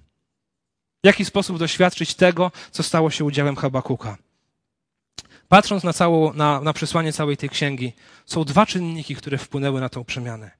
[1.03, 4.17] W jaki sposób doświadczyć tego, co stało się udziałem Habakuka?
[5.47, 7.93] Patrząc na, całą, na, na przesłanie całej tej księgi,
[8.25, 10.51] są dwa czynniki, które wpłynęły na tą przemianę.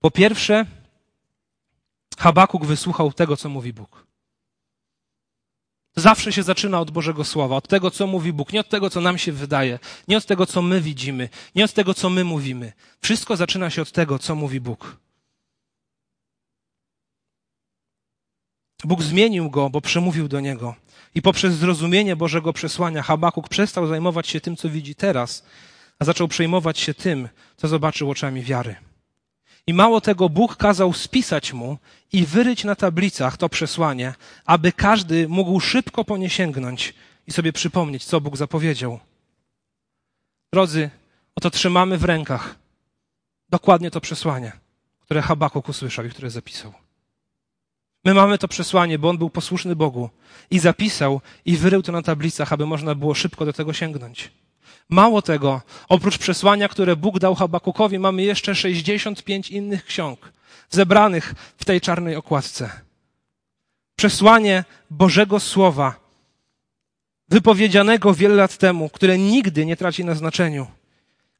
[0.00, 0.66] Po pierwsze,
[2.18, 4.06] Habakuk wysłuchał tego, co mówi Bóg.
[5.98, 9.00] Zawsze się zaczyna od Bożego Słowa, od tego, co mówi Bóg, nie od tego, co
[9.00, 12.72] nam się wydaje, nie od tego, co my widzimy, nie od tego, co my mówimy.
[13.00, 14.96] Wszystko zaczyna się od tego, co mówi Bóg.
[18.84, 20.74] Bóg zmienił go, bo przemówił do niego.
[21.14, 25.44] I poprzez zrozumienie Bożego przesłania Habakuk przestał zajmować się tym, co widzi teraz,
[25.98, 28.87] a zaczął przejmować się tym, co zobaczył oczami wiary.
[29.68, 31.78] I mało tego, Bóg kazał spisać mu
[32.12, 36.94] i wyryć na tablicach to przesłanie, aby każdy mógł szybko po nie sięgnąć
[37.26, 39.00] i sobie przypomnieć, co Bóg zapowiedział.
[40.52, 40.90] Drodzy,
[41.36, 42.54] oto trzymamy w rękach
[43.48, 44.52] dokładnie to przesłanie,
[45.00, 46.72] które Habakuk usłyszał i które zapisał.
[48.04, 50.10] My mamy to przesłanie, bo on był posłuszny Bogu
[50.50, 54.30] i zapisał i wyrył to na tablicach, aby można było szybko do tego sięgnąć.
[54.88, 60.32] Mało tego, oprócz przesłania, które Bóg dał Habakukowi, mamy jeszcze 65 innych ksiąg
[60.70, 62.70] zebranych w tej czarnej okładce.
[63.96, 65.94] Przesłanie Bożego Słowa,
[67.28, 70.66] wypowiedzianego wiele lat temu, które nigdy nie traci na znaczeniu,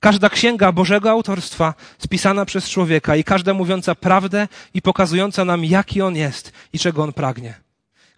[0.01, 6.03] Każda księga Bożego autorstwa spisana przez człowieka i każda mówiąca prawdę i pokazująca nam, jaki
[6.03, 7.55] on jest i czego on pragnie.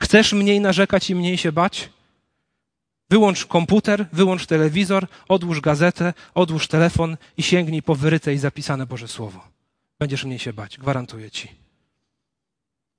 [0.03, 1.91] Chcesz mniej narzekać i mniej się bać?
[3.11, 9.09] Wyłącz komputer, wyłącz telewizor, odłóż gazetę, odłóż telefon i sięgnij po wyryte i zapisane Boże
[9.09, 9.41] Słowo.
[9.99, 11.49] Będziesz mniej się bać, gwarantuję ci.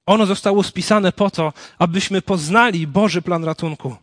[0.06, 3.95] Ono zostało spisane po to, abyśmy poznali Boży plan ratunku.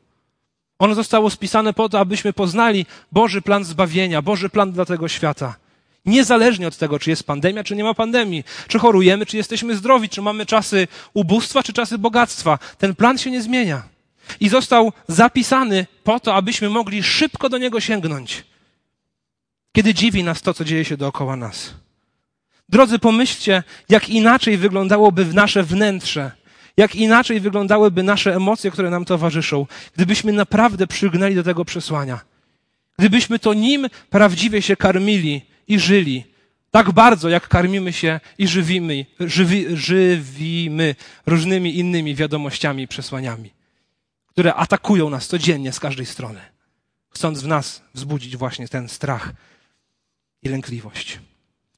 [0.79, 5.57] Ono zostało spisane po to, abyśmy poznali Boży plan zbawienia, Boży plan dla tego świata.
[6.07, 10.09] Niezależnie od tego, czy jest pandemia, czy nie ma pandemii, czy chorujemy, czy jesteśmy zdrowi,
[10.09, 12.59] czy mamy czasy ubóstwa, czy czasy bogactwa.
[12.79, 13.98] Ten plan się nie zmienia.
[14.41, 18.45] I został zapisany po to, abyśmy mogli szybko do niego sięgnąć,
[19.73, 21.75] kiedy dziwi nas to, co dzieje się dookoła nas.
[22.69, 26.31] Drodzy, pomyślcie, jak inaczej wyglądałoby nasze wnętrze,
[26.77, 32.21] jak inaczej wyglądałyby nasze emocje, które nam towarzyszą, gdybyśmy naprawdę przygnęli do tego przesłania.
[32.99, 36.25] Gdybyśmy to nim prawdziwie się karmili i żyli,
[36.71, 40.95] tak bardzo, jak karmimy się i żywimy, żywi, żywimy
[41.27, 43.51] różnymi innymi wiadomościami i przesłaniami,
[44.39, 46.41] które atakują nas codziennie z każdej strony,
[47.11, 49.33] chcąc w nas wzbudzić właśnie ten strach
[50.43, 51.19] i lękliwość.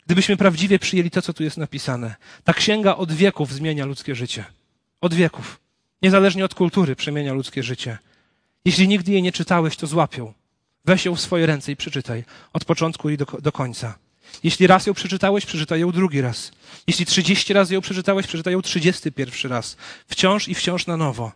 [0.07, 4.44] Gdybyśmy prawdziwie przyjęli to, co tu jest napisane, ta księga od wieków zmienia ludzkie życie.
[5.01, 5.61] Od wieków.
[6.03, 7.99] Niezależnie od kultury przemienia ludzkie życie.
[8.64, 10.33] Jeśli nigdy jej nie czytałeś, to złapią.
[10.85, 12.25] Weź ją w swoje ręce i przeczytaj.
[12.53, 13.99] Od początku i do, do końca.
[14.42, 16.53] Jeśli raz ją przeczytałeś, przeczytaj ją drugi raz.
[16.87, 19.77] Jeśli trzydzieści razy ją przeczytałeś, przeczytaj ją trzydziesty pierwszy raz.
[20.07, 21.33] Wciąż i wciąż na nowo.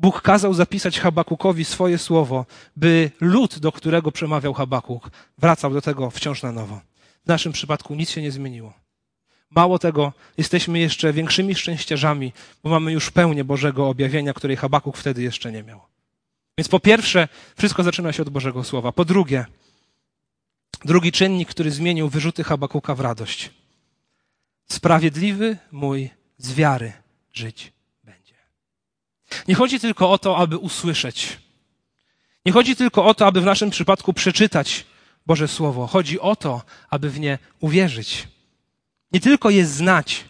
[0.00, 6.10] Bóg kazał zapisać Habakukowi swoje słowo, by lud, do którego przemawiał Habakuk, wracał do tego
[6.10, 6.80] wciąż na nowo.
[7.24, 8.72] W naszym przypadku nic się nie zmieniło.
[9.50, 12.32] Mało tego, jesteśmy jeszcze większymi szczęściarzami,
[12.62, 15.80] bo mamy już pełnię Bożego objawienia, której Habakuk wtedy jeszcze nie miał.
[16.58, 18.92] Więc po pierwsze, wszystko zaczyna się od Bożego Słowa.
[18.92, 19.46] Po drugie,
[20.84, 23.50] drugi czynnik, który zmienił wyrzuty Habakuka w radość.
[24.68, 26.92] Sprawiedliwy mój z wiary
[27.32, 27.79] żyć.
[29.48, 31.38] Nie chodzi tylko o to, aby usłyszeć.
[32.46, 34.86] Nie chodzi tylko o to, aby w naszym przypadku przeczytać
[35.26, 35.86] Boże Słowo.
[35.86, 38.28] Chodzi o to, aby w nie uwierzyć.
[39.12, 40.24] Nie tylko je znać,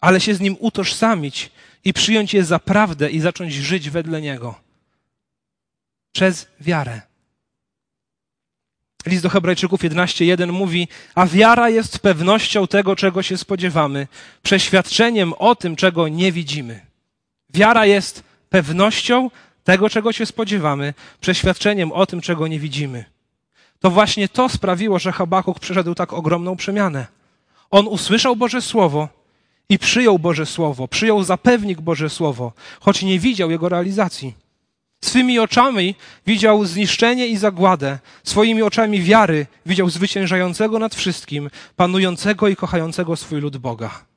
[0.00, 1.50] ale się z nim utożsamić
[1.84, 4.54] i przyjąć je za prawdę i zacząć żyć wedle niego.
[6.12, 7.00] Przez wiarę.
[9.06, 14.08] List do Hebrajczyków 11:1 mówi: A wiara jest pewnością tego, czego się spodziewamy,
[14.42, 16.80] przeświadczeniem o tym, czego nie widzimy.
[17.50, 19.30] Wiara jest pewnością
[19.64, 23.04] tego, czego się spodziewamy, przeświadczeniem o tym, czego nie widzimy.
[23.80, 27.06] To właśnie to sprawiło, że Habakuk przeszedł tak ogromną przemianę.
[27.70, 29.08] On usłyszał Boże Słowo
[29.68, 34.34] i przyjął Boże Słowo, przyjął zapewnik Boże Słowo, choć nie widział jego realizacji.
[35.04, 35.94] Swymi oczami
[36.26, 43.40] widział zniszczenie i zagładę, swoimi oczami wiary widział zwyciężającego nad wszystkim, panującego i kochającego swój
[43.40, 44.13] lud Boga.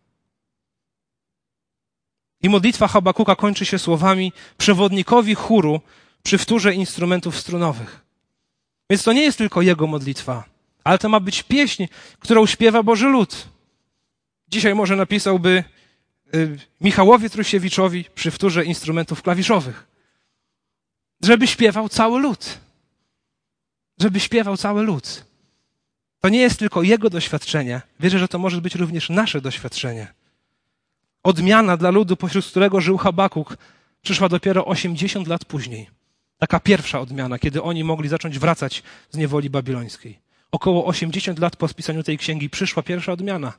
[2.41, 5.81] I modlitwa Habakuka kończy się słowami przewodnikowi chóru
[6.23, 8.01] przy wtórze instrumentów strunowych.
[8.89, 10.43] Więc to nie jest tylko jego modlitwa,
[10.83, 11.85] ale to ma być pieśń,
[12.19, 13.47] którą śpiewa Boży lud.
[14.47, 15.63] Dzisiaj może napisałby
[16.35, 19.87] y, Michałowi Trusiewiczowi przy wtórze instrumentów klawiszowych.
[21.23, 22.57] Żeby śpiewał cały lud.
[24.01, 25.25] Żeby śpiewał cały lud.
[26.19, 27.81] To nie jest tylko jego doświadczenie.
[27.99, 30.16] Wierzę, że to może być również nasze doświadczenie.
[31.27, 33.57] Odmiana dla ludu, pośród którego żył Habakuk,
[34.01, 35.89] przyszła dopiero 80 lat później.
[36.37, 40.19] Taka pierwsza odmiana, kiedy oni mogli zacząć wracać z niewoli babilońskiej.
[40.51, 43.53] Około 80 lat po spisaniu tej księgi przyszła pierwsza odmiana.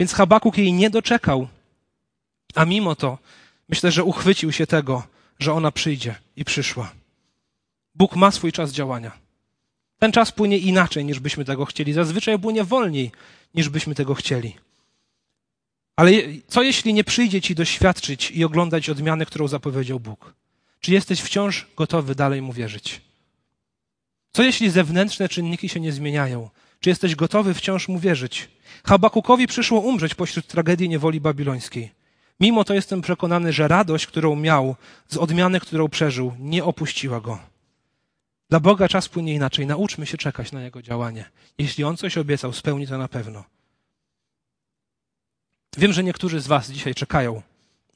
[0.00, 1.48] Więc Habakuk jej nie doczekał.
[2.54, 3.18] A mimo to
[3.68, 5.02] myślę, że uchwycił się tego,
[5.38, 6.92] że ona przyjdzie i przyszła.
[7.94, 9.12] Bóg ma swój czas działania.
[9.98, 11.92] Ten czas płynie inaczej, niż byśmy tego chcieli.
[11.92, 13.12] Zazwyczaj płynie wolniej,
[13.54, 14.56] niż byśmy tego chcieli.
[15.96, 16.12] Ale
[16.48, 20.34] co jeśli nie przyjdzie ci doświadczyć i oglądać odmiany, którą zapowiedział Bóg?
[20.80, 23.00] Czy jesteś wciąż gotowy dalej mu wierzyć?
[24.32, 26.50] Co jeśli zewnętrzne czynniki się nie zmieniają?
[26.80, 28.48] Czy jesteś gotowy wciąż mu wierzyć?
[28.84, 31.90] Habakukowi przyszło umrzeć pośród tragedii niewoli babilońskiej.
[32.40, 34.76] Mimo to jestem przekonany, że radość, którą miał
[35.08, 37.38] z odmiany, którą przeżył, nie opuściła go.
[38.50, 39.66] Dla Boga czas płynie inaczej.
[39.66, 41.24] Nauczmy się czekać na Jego działanie.
[41.58, 43.44] Jeśli On coś obiecał, spełni to na pewno.
[45.76, 47.42] Wiem, że niektórzy z Was dzisiaj czekają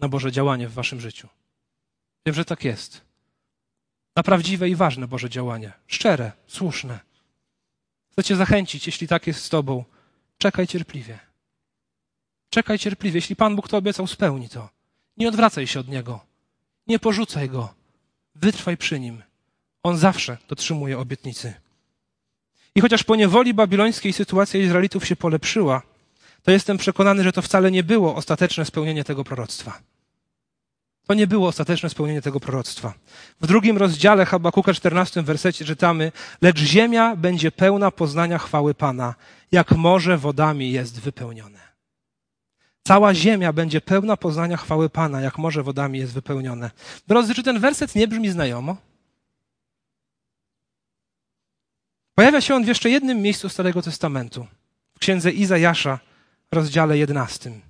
[0.01, 1.29] na Boże działanie w Waszym życiu.
[2.27, 3.01] Wiem, że tak jest.
[4.17, 5.73] Na prawdziwe i ważne Boże działanie.
[5.87, 7.01] Szczere, słuszne.
[8.13, 9.85] Chcę Cię zachęcić, jeśli tak jest z Tobą,
[10.39, 11.19] czekaj cierpliwie.
[12.51, 13.19] Czekaj cierpliwie.
[13.19, 14.69] Jeśli Pan Bóg to obiecał, spełni to.
[15.17, 16.21] Nie odwracaj się od Niego.
[16.87, 17.75] Nie porzucaj Go.
[18.35, 19.23] Wytrwaj przy Nim.
[19.83, 21.55] On zawsze dotrzymuje obietnicy.
[22.75, 25.83] I chociaż po niewoli babilońskiej sytuacja Izraelitów się polepszyła,
[26.47, 29.79] to jestem przekonany, że to wcale nie było ostateczne spełnienie tego proroctwa.
[31.07, 32.95] To nie było ostateczne spełnienie tego proroctwa.
[33.41, 39.15] W drugim rozdziale Habakuka, 14 wersecie czytamy, lecz ziemia będzie pełna poznania chwały Pana,
[39.53, 41.59] jak morze wodami jest wypełnione.
[42.85, 46.71] Cała ziemia będzie pełna poznania chwały Pana, jak morze wodami jest wypełnione.
[47.07, 48.77] Drodzy, czy ten werset nie brzmi znajomo?
[52.15, 54.47] Pojawia się on w jeszcze jednym miejscu Starego Testamentu,
[54.95, 55.99] w księdze Izajasza,
[56.53, 57.61] rozdziale 11.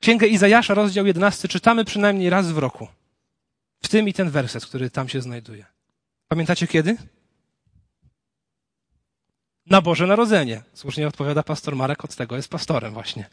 [0.00, 2.88] Księgę Izajasza, rozdział 11, czytamy przynajmniej raz w roku.
[3.82, 5.66] W tym i ten werset, który tam się znajduje.
[6.28, 6.96] Pamiętacie kiedy?
[9.66, 10.62] Na Boże Narodzenie.
[10.74, 13.28] Słusznie odpowiada pastor Marek, od tego jest pastorem właśnie.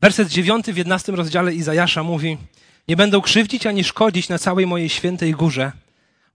[0.00, 2.38] Werset dziewiąty w jedenastym rozdziale Izajasza mówi
[2.88, 5.72] Nie będą krzywdzić ani szkodzić na całej mojej świętej górze,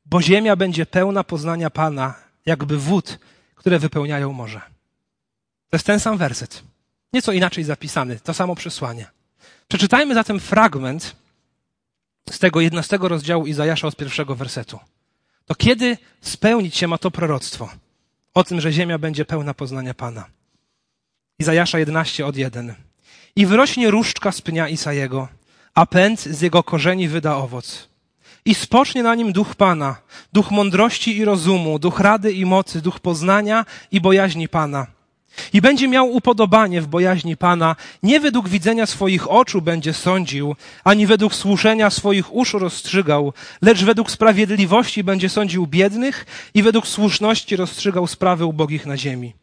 [0.05, 3.19] bo ziemia będzie pełna poznania Pana, jakby wód,
[3.57, 4.61] które wypełniają morze.
[5.69, 6.63] To jest ten sam werset.
[7.13, 9.05] Nieco inaczej zapisany, to samo przesłanie.
[9.67, 11.15] Przeczytajmy zatem fragment
[12.29, 14.79] z tego jednastego rozdziału Izajasza od pierwszego wersetu.
[15.45, 17.69] To kiedy spełnić się ma to proroctwo
[18.33, 20.25] o tym, że ziemia będzie pełna poznania Pana?
[21.39, 22.75] Izajasza 11 od 1.
[23.35, 25.27] I wyrośnie różdżka z pnia Isajego,
[25.73, 27.87] a pęd z jego korzeni wyda owoc.
[28.47, 29.95] I spocznie na nim duch Pana,
[30.33, 34.87] duch mądrości i rozumu, duch rady i mocy, duch poznania i bojaźni Pana.
[35.53, 41.07] I będzie miał upodobanie w bojaźni Pana, nie według widzenia swoich oczu będzie sądził, ani
[41.07, 48.07] według słuszenia swoich uszu rozstrzygał, lecz według sprawiedliwości będzie sądził biednych i według słuszności rozstrzygał
[48.07, 49.33] sprawy ubogich na ziemi.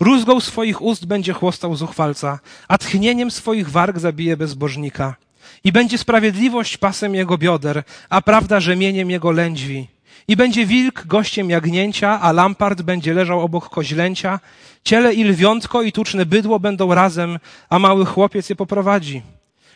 [0.00, 5.16] Rózgą swoich ust będzie chłostał zuchwalca, a tchnieniem swoich warg zabije bezbożnika.
[5.64, 9.88] I będzie sprawiedliwość pasem jego bioder, a prawda rzemieniem jego lędźwi.
[10.28, 14.40] I będzie wilk gościem jagnięcia, a lampart będzie leżał obok koźlęcia.
[14.84, 19.22] Ciele i lwiątko i tuczne bydło będą razem, a mały chłopiec je poprowadzi.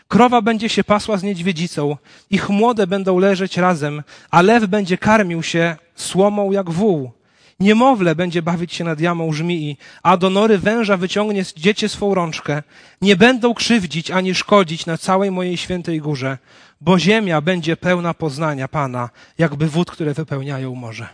[0.08, 1.96] Krowa będzie się pasła z niedźwiedzicą,
[2.30, 7.12] ich młode będą leżeć razem, a lew będzie karmił się słomą jak wół.
[7.60, 12.62] Niemowlę będzie bawić się nad jamą żmii, a do nory węża wyciągnie dziecię swą rączkę.
[13.00, 16.38] Nie będą krzywdzić ani szkodzić na całej mojej świętej górze,
[16.80, 21.08] bo ziemia będzie pełna poznania Pana, jakby wód, które wypełniają morze.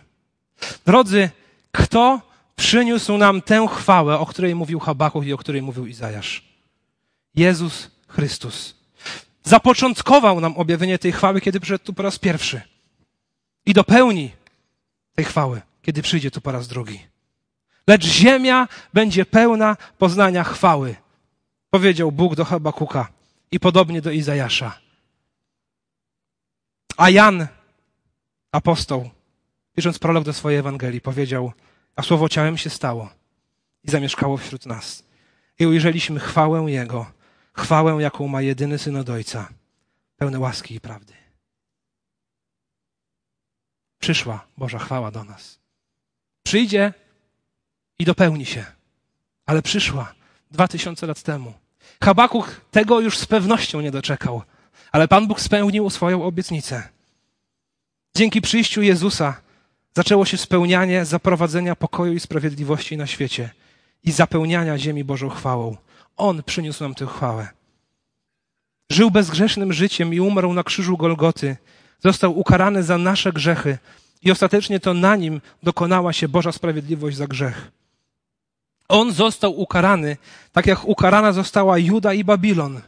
[0.85, 1.29] Drodzy,
[1.71, 2.21] kto
[2.55, 6.43] przyniósł nam tę chwałę, o której mówił Habakuch i o której mówił Izajasz?
[7.35, 8.75] Jezus Chrystus.
[9.43, 12.61] Zapoczątkował nam objawienie tej chwały, kiedy przyszedł tu po raz pierwszy.
[13.65, 14.31] I dopełni
[15.15, 17.07] tej chwały kiedy przyjdzie tu po raz drugi.
[17.87, 20.95] Lecz ziemia będzie pełna poznania chwały,
[21.69, 23.07] powiedział Bóg do Habakuka
[23.51, 24.79] i podobnie do Izajasza.
[26.97, 27.47] A Jan,
[28.51, 29.09] apostoł,
[29.75, 31.51] pisząc prolog do swojej Ewangelii, powiedział,
[31.95, 33.09] a słowo ciałem się stało
[33.83, 35.03] i zamieszkało wśród nas.
[35.59, 37.11] I ujrzeliśmy chwałę Jego,
[37.53, 39.49] chwałę, jaką ma jedyny Syn od Ojca,
[40.17, 41.13] pełne łaski i prawdy.
[43.99, 45.60] Przyszła Boża chwała do nas.
[46.43, 46.93] Przyjdzie
[47.99, 48.65] i dopełni się.
[49.45, 50.13] Ale przyszła
[50.51, 51.53] dwa tysiące lat temu.
[52.03, 54.41] Habakuch tego już z pewnością nie doczekał,
[54.91, 56.89] ale Pan Bóg spełnił swoją obietnicę.
[58.15, 59.41] Dzięki przyjściu Jezusa
[59.93, 63.49] zaczęło się spełnianie zaprowadzenia pokoju i sprawiedliwości na świecie
[64.03, 65.77] i zapełniania ziemi Bożą chwałą.
[66.17, 67.47] On przyniósł nam tę chwałę.
[68.91, 71.57] Żył bezgrzesznym życiem i umarł na krzyżu Golgoty.
[71.99, 73.77] Został ukarany za nasze grzechy,
[74.21, 77.71] i ostatecznie to na nim dokonała się Boża sprawiedliwość za grzech.
[78.87, 80.17] On został ukarany,
[80.51, 82.81] tak jak ukarana została Juda i Babilon.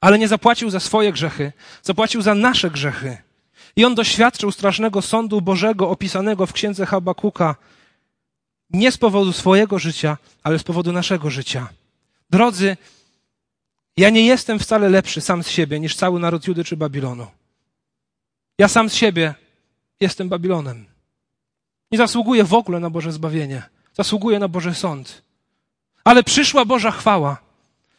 [0.00, 3.16] Ale nie zapłacił za swoje grzechy, zapłacił za nasze grzechy.
[3.76, 7.56] I on doświadczył strasznego sądu Bożego opisanego w księdze Habakuka
[8.70, 11.68] nie z powodu swojego życia, ale z powodu naszego życia.
[12.30, 12.76] Drodzy,
[13.96, 17.26] ja nie jestem wcale lepszy sam z siebie niż cały naród Judy czy Babilonu.
[18.58, 19.34] Ja sam z siebie
[20.00, 20.86] jestem Babilonem.
[21.92, 23.62] Nie zasługuję w ogóle na Boże zbawienie.
[23.94, 25.22] Zasługuję na Boży sąd.
[26.04, 27.36] Ale przyszła Boża chwała.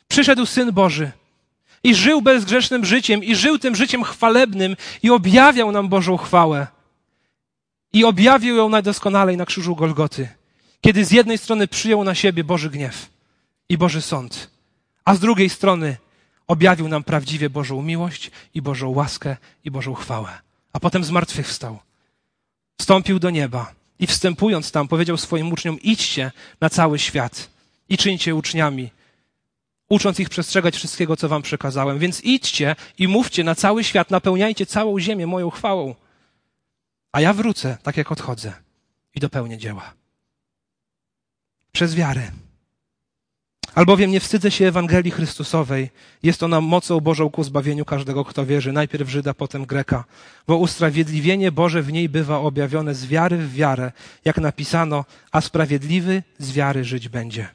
[0.08, 1.12] Przyszedł Syn Boży
[1.84, 6.68] i żył bezgrzesznym życiem, i żył tym życiem chwalebnym, i objawiał nam Bożą chwałę.
[7.94, 10.30] I objawił ją najdoskonalej na krzyżu Golgoty,
[10.82, 13.10] kiedy z jednej strony przyjął na siebie Boży gniew
[13.70, 14.50] i Boży sąd,
[15.06, 15.98] a z drugiej strony
[16.48, 20.30] objawił nam prawdziwie Bożą miłość i Bożą łaskę i Bożą chwałę.
[20.74, 21.80] A potem zmartwychwstał
[22.80, 27.50] wstąpił do nieba i wstępując tam powiedział swoim uczniom: idźcie na cały świat
[27.90, 28.90] i czyńcie uczniami,
[29.90, 32.00] ucząc ich przestrzegać wszystkiego, co wam przekazałem.
[32.00, 35.96] Więc idźcie i mówcie na cały świat, napełniajcie całą ziemię moją chwałą.
[37.12, 38.54] a ja wrócę, tak jak odchodzę
[39.16, 39.94] i dopełnię dzieła.
[41.72, 42.32] Przez wiarę.
[43.76, 45.90] Albowiem nie wstydzę się Ewangelii Chrystusowej.
[46.24, 50.04] Jest ona mocą Bożą ku zbawieniu każdego, kto wierzy, najpierw Żyda, potem Greka.
[50.48, 53.92] Bo usprawiedliwienie Boże w niej bywa objawione z wiary w wiarę,
[54.26, 57.48] jak napisano, a sprawiedliwy z wiary żyć będzie.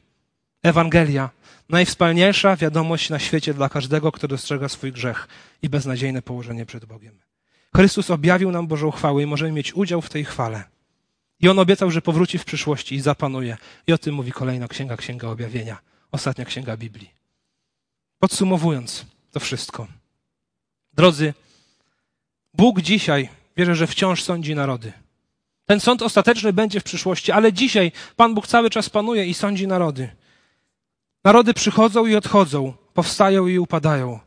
[0.63, 1.31] Ewangelia,
[1.69, 5.29] najwspanialsza wiadomość na świecie dla każdego, kto dostrzega swój grzech
[5.63, 7.15] i beznadziejne położenie przed Bogiem.
[7.77, 10.65] Chrystus objawił nam Bożą chwałę i możemy mieć udział w tej chwale.
[11.41, 13.57] I on obiecał, że powróci w przyszłości i zapanuje.
[13.87, 17.11] I o tym mówi kolejna księga, księga objawienia ostatnia księga Biblii.
[18.19, 19.87] Podsumowując to wszystko.
[20.93, 21.35] Drodzy,
[22.55, 24.93] Bóg dzisiaj, wierzę, że wciąż sądzi narody.
[25.67, 29.67] Ten sąd ostateczny będzie w przyszłości, ale dzisiaj Pan Bóg cały czas panuje i sądzi
[29.67, 30.11] narody.
[31.25, 34.21] Narody przychodzą i odchodzą, powstają i upadają.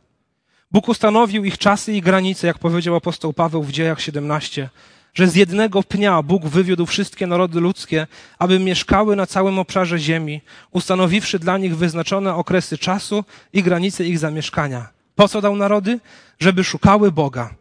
[0.70, 4.70] Bóg ustanowił ich czasy i granice, jak powiedział apostoł Paweł w dziejach 17
[5.14, 8.06] że z jednego pnia Bóg wywiódł wszystkie narody ludzkie,
[8.38, 10.40] aby mieszkały na całym obszarze ziemi,
[10.70, 14.88] ustanowiwszy dla nich wyznaczone okresy czasu i granice ich zamieszkania.
[15.14, 16.00] Po co dał narody?
[16.40, 17.54] Żeby szukały Boga.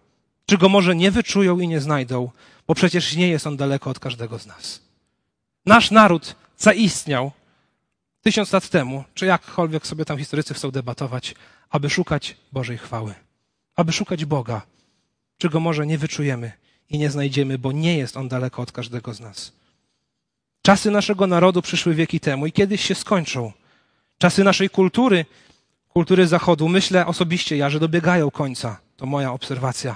[0.45, 2.31] Czy go może nie wyczują i nie znajdą,
[2.67, 4.81] bo przecież nie jest on daleko od każdego z nas.
[5.65, 7.31] Nasz naród zaistniał
[8.21, 11.35] tysiąc lat temu, czy jakkolwiek sobie tam historycy chcą debatować,
[11.69, 13.13] aby szukać Bożej chwały,
[13.75, 14.61] aby szukać Boga,
[15.37, 16.51] czy go może nie wyczujemy
[16.91, 19.51] i nie znajdziemy, bo nie jest on daleko od każdego z nas.
[20.61, 23.51] Czasy naszego narodu przyszły wieki temu i kiedyś się skończą.
[24.17, 25.25] Czasy naszej kultury,
[25.89, 28.79] kultury Zachodu, myślę osobiście ja, że dobiegają końca.
[28.97, 29.95] To moja obserwacja.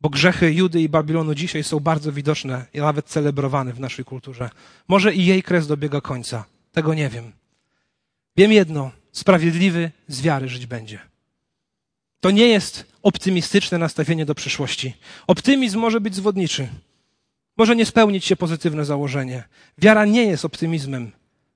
[0.00, 4.50] Bo grzechy Judy i Babilonu dzisiaj są bardzo widoczne i nawet celebrowane w naszej kulturze.
[4.88, 6.44] Może i jej kres dobiega końca.
[6.72, 7.32] Tego nie wiem.
[8.36, 11.11] Wiem jedno: sprawiedliwy z wiary żyć będzie.
[12.22, 14.94] To nie jest optymistyczne nastawienie do przyszłości.
[15.26, 16.68] Optymizm może być zwodniczy.
[17.56, 19.44] Może nie spełnić się pozytywne założenie.
[19.78, 21.12] Wiara nie jest optymizmem,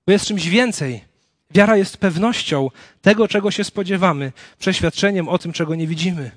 [0.06, 1.04] bo jest czymś więcej.
[1.50, 2.70] Wiara jest pewnością
[3.02, 6.30] tego, czego się spodziewamy, przeświadczeniem o tym, czego nie widzimy.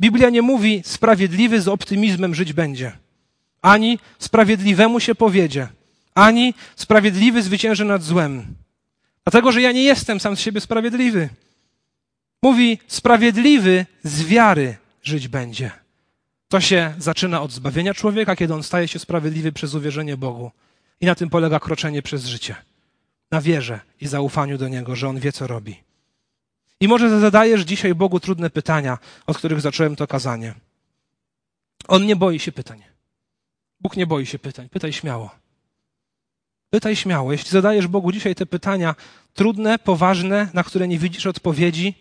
[0.00, 2.92] Biblia nie mówi, sprawiedliwy z optymizmem żyć będzie.
[3.62, 5.68] Ani sprawiedliwemu się powiedzie.
[6.14, 8.44] Ani sprawiedliwy zwycięży nad złem.
[9.24, 11.28] Dlatego, że ja nie jestem sam z siebie sprawiedliwy.
[12.42, 15.70] Mówi, sprawiedliwy z wiary żyć będzie.
[16.48, 20.50] To się zaczyna od zbawienia człowieka, kiedy on staje się sprawiedliwy przez uwierzenie Bogu.
[21.00, 22.56] I na tym polega kroczenie przez życie.
[23.30, 25.76] Na wierze i zaufaniu do Niego, że On wie, co robi.
[26.80, 30.54] I może zadajesz dzisiaj Bogu trudne pytania, od których zacząłem to kazanie.
[31.88, 32.82] On nie boi się pytań.
[33.80, 34.68] Bóg nie boi się pytań.
[34.68, 35.30] Pytaj śmiało.
[36.70, 37.32] Pytaj śmiało.
[37.32, 38.94] Jeśli zadajesz Bogu dzisiaj te pytania
[39.34, 41.94] trudne, poważne, na które nie widzisz odpowiedzi,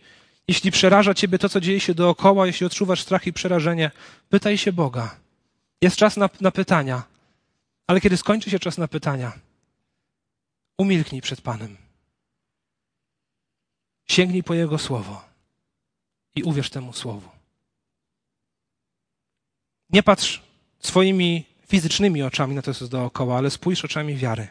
[0.51, 3.91] jeśli przeraża ciebie to, co dzieje się dookoła, jeśli odczuwasz strach i przerażenie,
[4.29, 5.15] pytaj się Boga.
[5.81, 7.03] Jest czas na, na pytania.
[7.87, 9.31] Ale kiedy skończy się czas na pytania,
[10.77, 11.77] umilknij przed Panem.
[14.07, 15.23] Sięgnij po Jego słowo
[16.35, 17.29] i uwierz temu słowu.
[19.89, 20.41] Nie patrz
[20.79, 24.47] swoimi fizycznymi oczami na to, co jest dookoła, ale spójrz oczami wiary.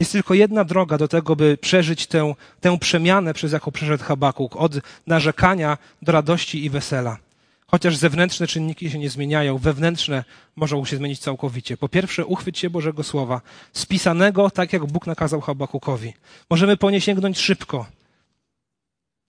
[0.00, 4.56] Jest tylko jedna droga do tego, by przeżyć tę, tę przemianę, przez jaką przeszedł Habakuk,
[4.56, 4.72] od
[5.06, 7.18] narzekania do radości i wesela.
[7.66, 10.24] Chociaż zewnętrzne czynniki się nie zmieniają, wewnętrzne
[10.56, 11.76] mogą się zmienić całkowicie.
[11.76, 13.40] Po pierwsze, uchwyć się Bożego Słowa,
[13.72, 16.12] spisanego tak, jak Bóg nakazał Habakukowi.
[16.50, 17.86] Możemy po nie sięgnąć szybko.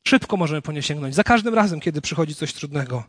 [0.07, 1.15] Szybko możemy po nie sięgnąć.
[1.15, 3.03] Za każdym razem, kiedy przychodzi coś trudnego.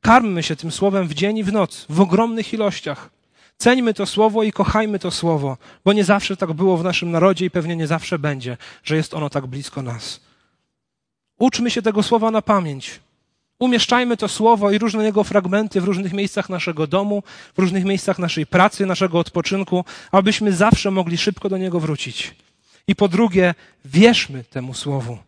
[0.00, 3.17] Karmmy się tym Słowem w dzień i w noc, w ogromnych ilościach.
[3.58, 7.44] Ceńmy to słowo i kochajmy to słowo, bo nie zawsze tak było w naszym narodzie
[7.44, 10.20] i pewnie nie zawsze będzie, że jest ono tak blisko nas.
[11.38, 13.00] Uczmy się tego słowa na pamięć.
[13.58, 17.22] Umieszczajmy to słowo i różne jego fragmenty w różnych miejscach naszego domu,
[17.56, 22.34] w różnych miejscach naszej pracy, naszego odpoczynku, abyśmy zawsze mogli szybko do niego wrócić.
[22.88, 23.54] I po drugie,
[23.84, 25.18] wierzmy temu słowu.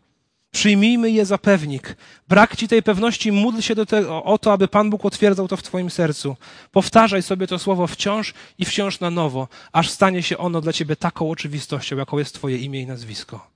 [0.51, 1.96] Przyjmijmy je za pewnik.
[2.28, 5.57] Brak ci tej pewności, módl się do tego, o to, aby Pan Bóg otwierdzał to
[5.57, 6.36] w Twoim sercu.
[6.72, 10.96] Powtarzaj sobie to słowo wciąż i wciąż na nowo, aż stanie się ono dla Ciebie
[10.96, 13.51] taką oczywistością, jaką jest Twoje imię i nazwisko.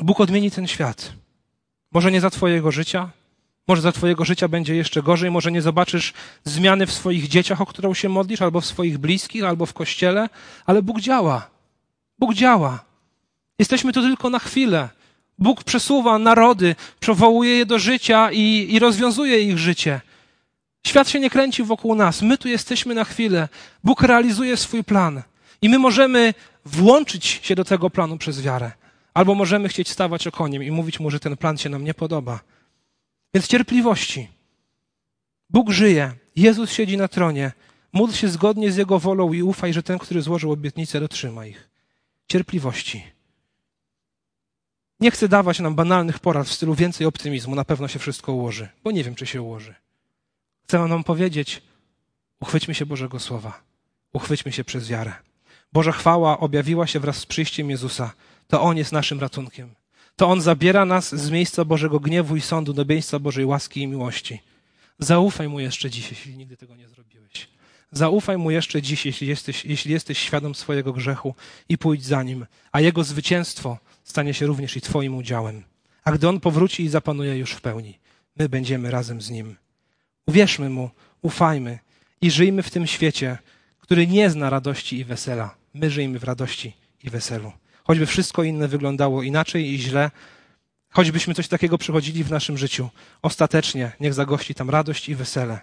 [0.00, 1.12] Bóg odmieni ten świat.
[1.92, 3.10] Może nie za Twojego życia,
[3.68, 6.12] może za Twojego życia będzie jeszcze gorzej, może nie zobaczysz
[6.44, 10.28] zmiany w swoich dzieciach, o którą się modlisz, albo w swoich bliskich, albo w kościele,
[10.66, 11.50] ale Bóg działa.
[12.18, 12.87] Bóg działa.
[13.58, 14.88] Jesteśmy tu tylko na chwilę.
[15.38, 20.00] Bóg przesuwa narody, przywołuje je do życia i, i rozwiązuje ich życie.
[20.86, 22.22] Świat się nie kręci wokół nas.
[22.22, 23.48] My tu jesteśmy na chwilę.
[23.84, 25.22] Bóg realizuje swój plan.
[25.62, 26.34] I my możemy
[26.64, 28.72] włączyć się do tego planu przez wiarę.
[29.14, 32.40] Albo możemy chcieć stawać okoniem i mówić mu, że ten plan się nam nie podoba.
[33.34, 34.28] Więc cierpliwości.
[35.50, 37.52] Bóg żyje, Jezus siedzi na tronie.
[37.92, 41.68] Módl się zgodnie z Jego wolą i ufaj, że ten, który złożył obietnicę, dotrzyma ich.
[42.28, 43.17] Cierpliwości.
[45.00, 48.68] Nie chcę dawać nam banalnych porad w stylu więcej optymizmu, na pewno się wszystko ułoży,
[48.84, 49.74] bo nie wiem, czy się ułoży.
[50.64, 51.62] Chcę nam powiedzieć,
[52.40, 53.60] uchwyćmy się Bożego Słowa,
[54.12, 55.12] uchwyćmy się przez wiarę.
[55.72, 58.12] Boża chwała objawiła się wraz z przyjściem Jezusa.
[58.48, 59.74] To On jest naszym ratunkiem.
[60.16, 63.86] To On zabiera nas z miejsca Bożego gniewu i sądu do miejsca Bożej łaski i
[63.86, 64.40] miłości.
[64.98, 67.48] Zaufaj Mu jeszcze dziś, jeśli nigdy tego nie zrobiłeś.
[67.92, 71.34] Zaufaj Mu jeszcze dziś, jeśli jesteś, jeśli jesteś świadom swojego grzechu
[71.68, 73.78] i pójdź za Nim, a Jego zwycięstwo
[74.10, 75.64] stanie się również i Twoim udziałem.
[76.04, 77.98] A gdy On powróci i zapanuje już w pełni,
[78.36, 79.56] my będziemy razem z Nim.
[80.26, 80.90] Uwierzmy Mu,
[81.22, 81.78] ufajmy
[82.20, 83.38] i żyjmy w tym świecie,
[83.78, 85.54] który nie zna radości i wesela.
[85.74, 87.52] My żyjmy w radości i weselu.
[87.84, 90.10] Choćby wszystko inne wyglądało inaczej i źle,
[90.90, 92.88] choćbyśmy coś takiego przechodzili w naszym życiu,
[93.22, 95.60] ostatecznie niech zagości tam radość i wesele.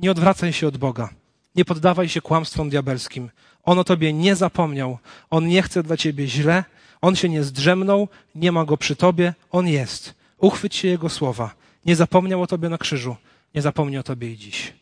[0.00, 1.08] Nie odwracaj się od Boga.
[1.54, 3.30] Nie poddawaj się kłamstwom diabelskim.
[3.62, 4.98] On o tobie nie zapomniał.
[5.30, 6.64] On nie chce dla ciebie źle.
[7.04, 8.08] On się nie zdrzemnął.
[8.34, 9.34] Nie ma go przy tobie.
[9.50, 10.14] On jest.
[10.38, 11.54] Uchwyć się jego słowa.
[11.86, 13.16] Nie zapomniał o tobie na krzyżu.
[13.54, 14.72] Nie zapomni o tobie i dziś.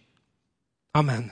[0.92, 1.30] Amen.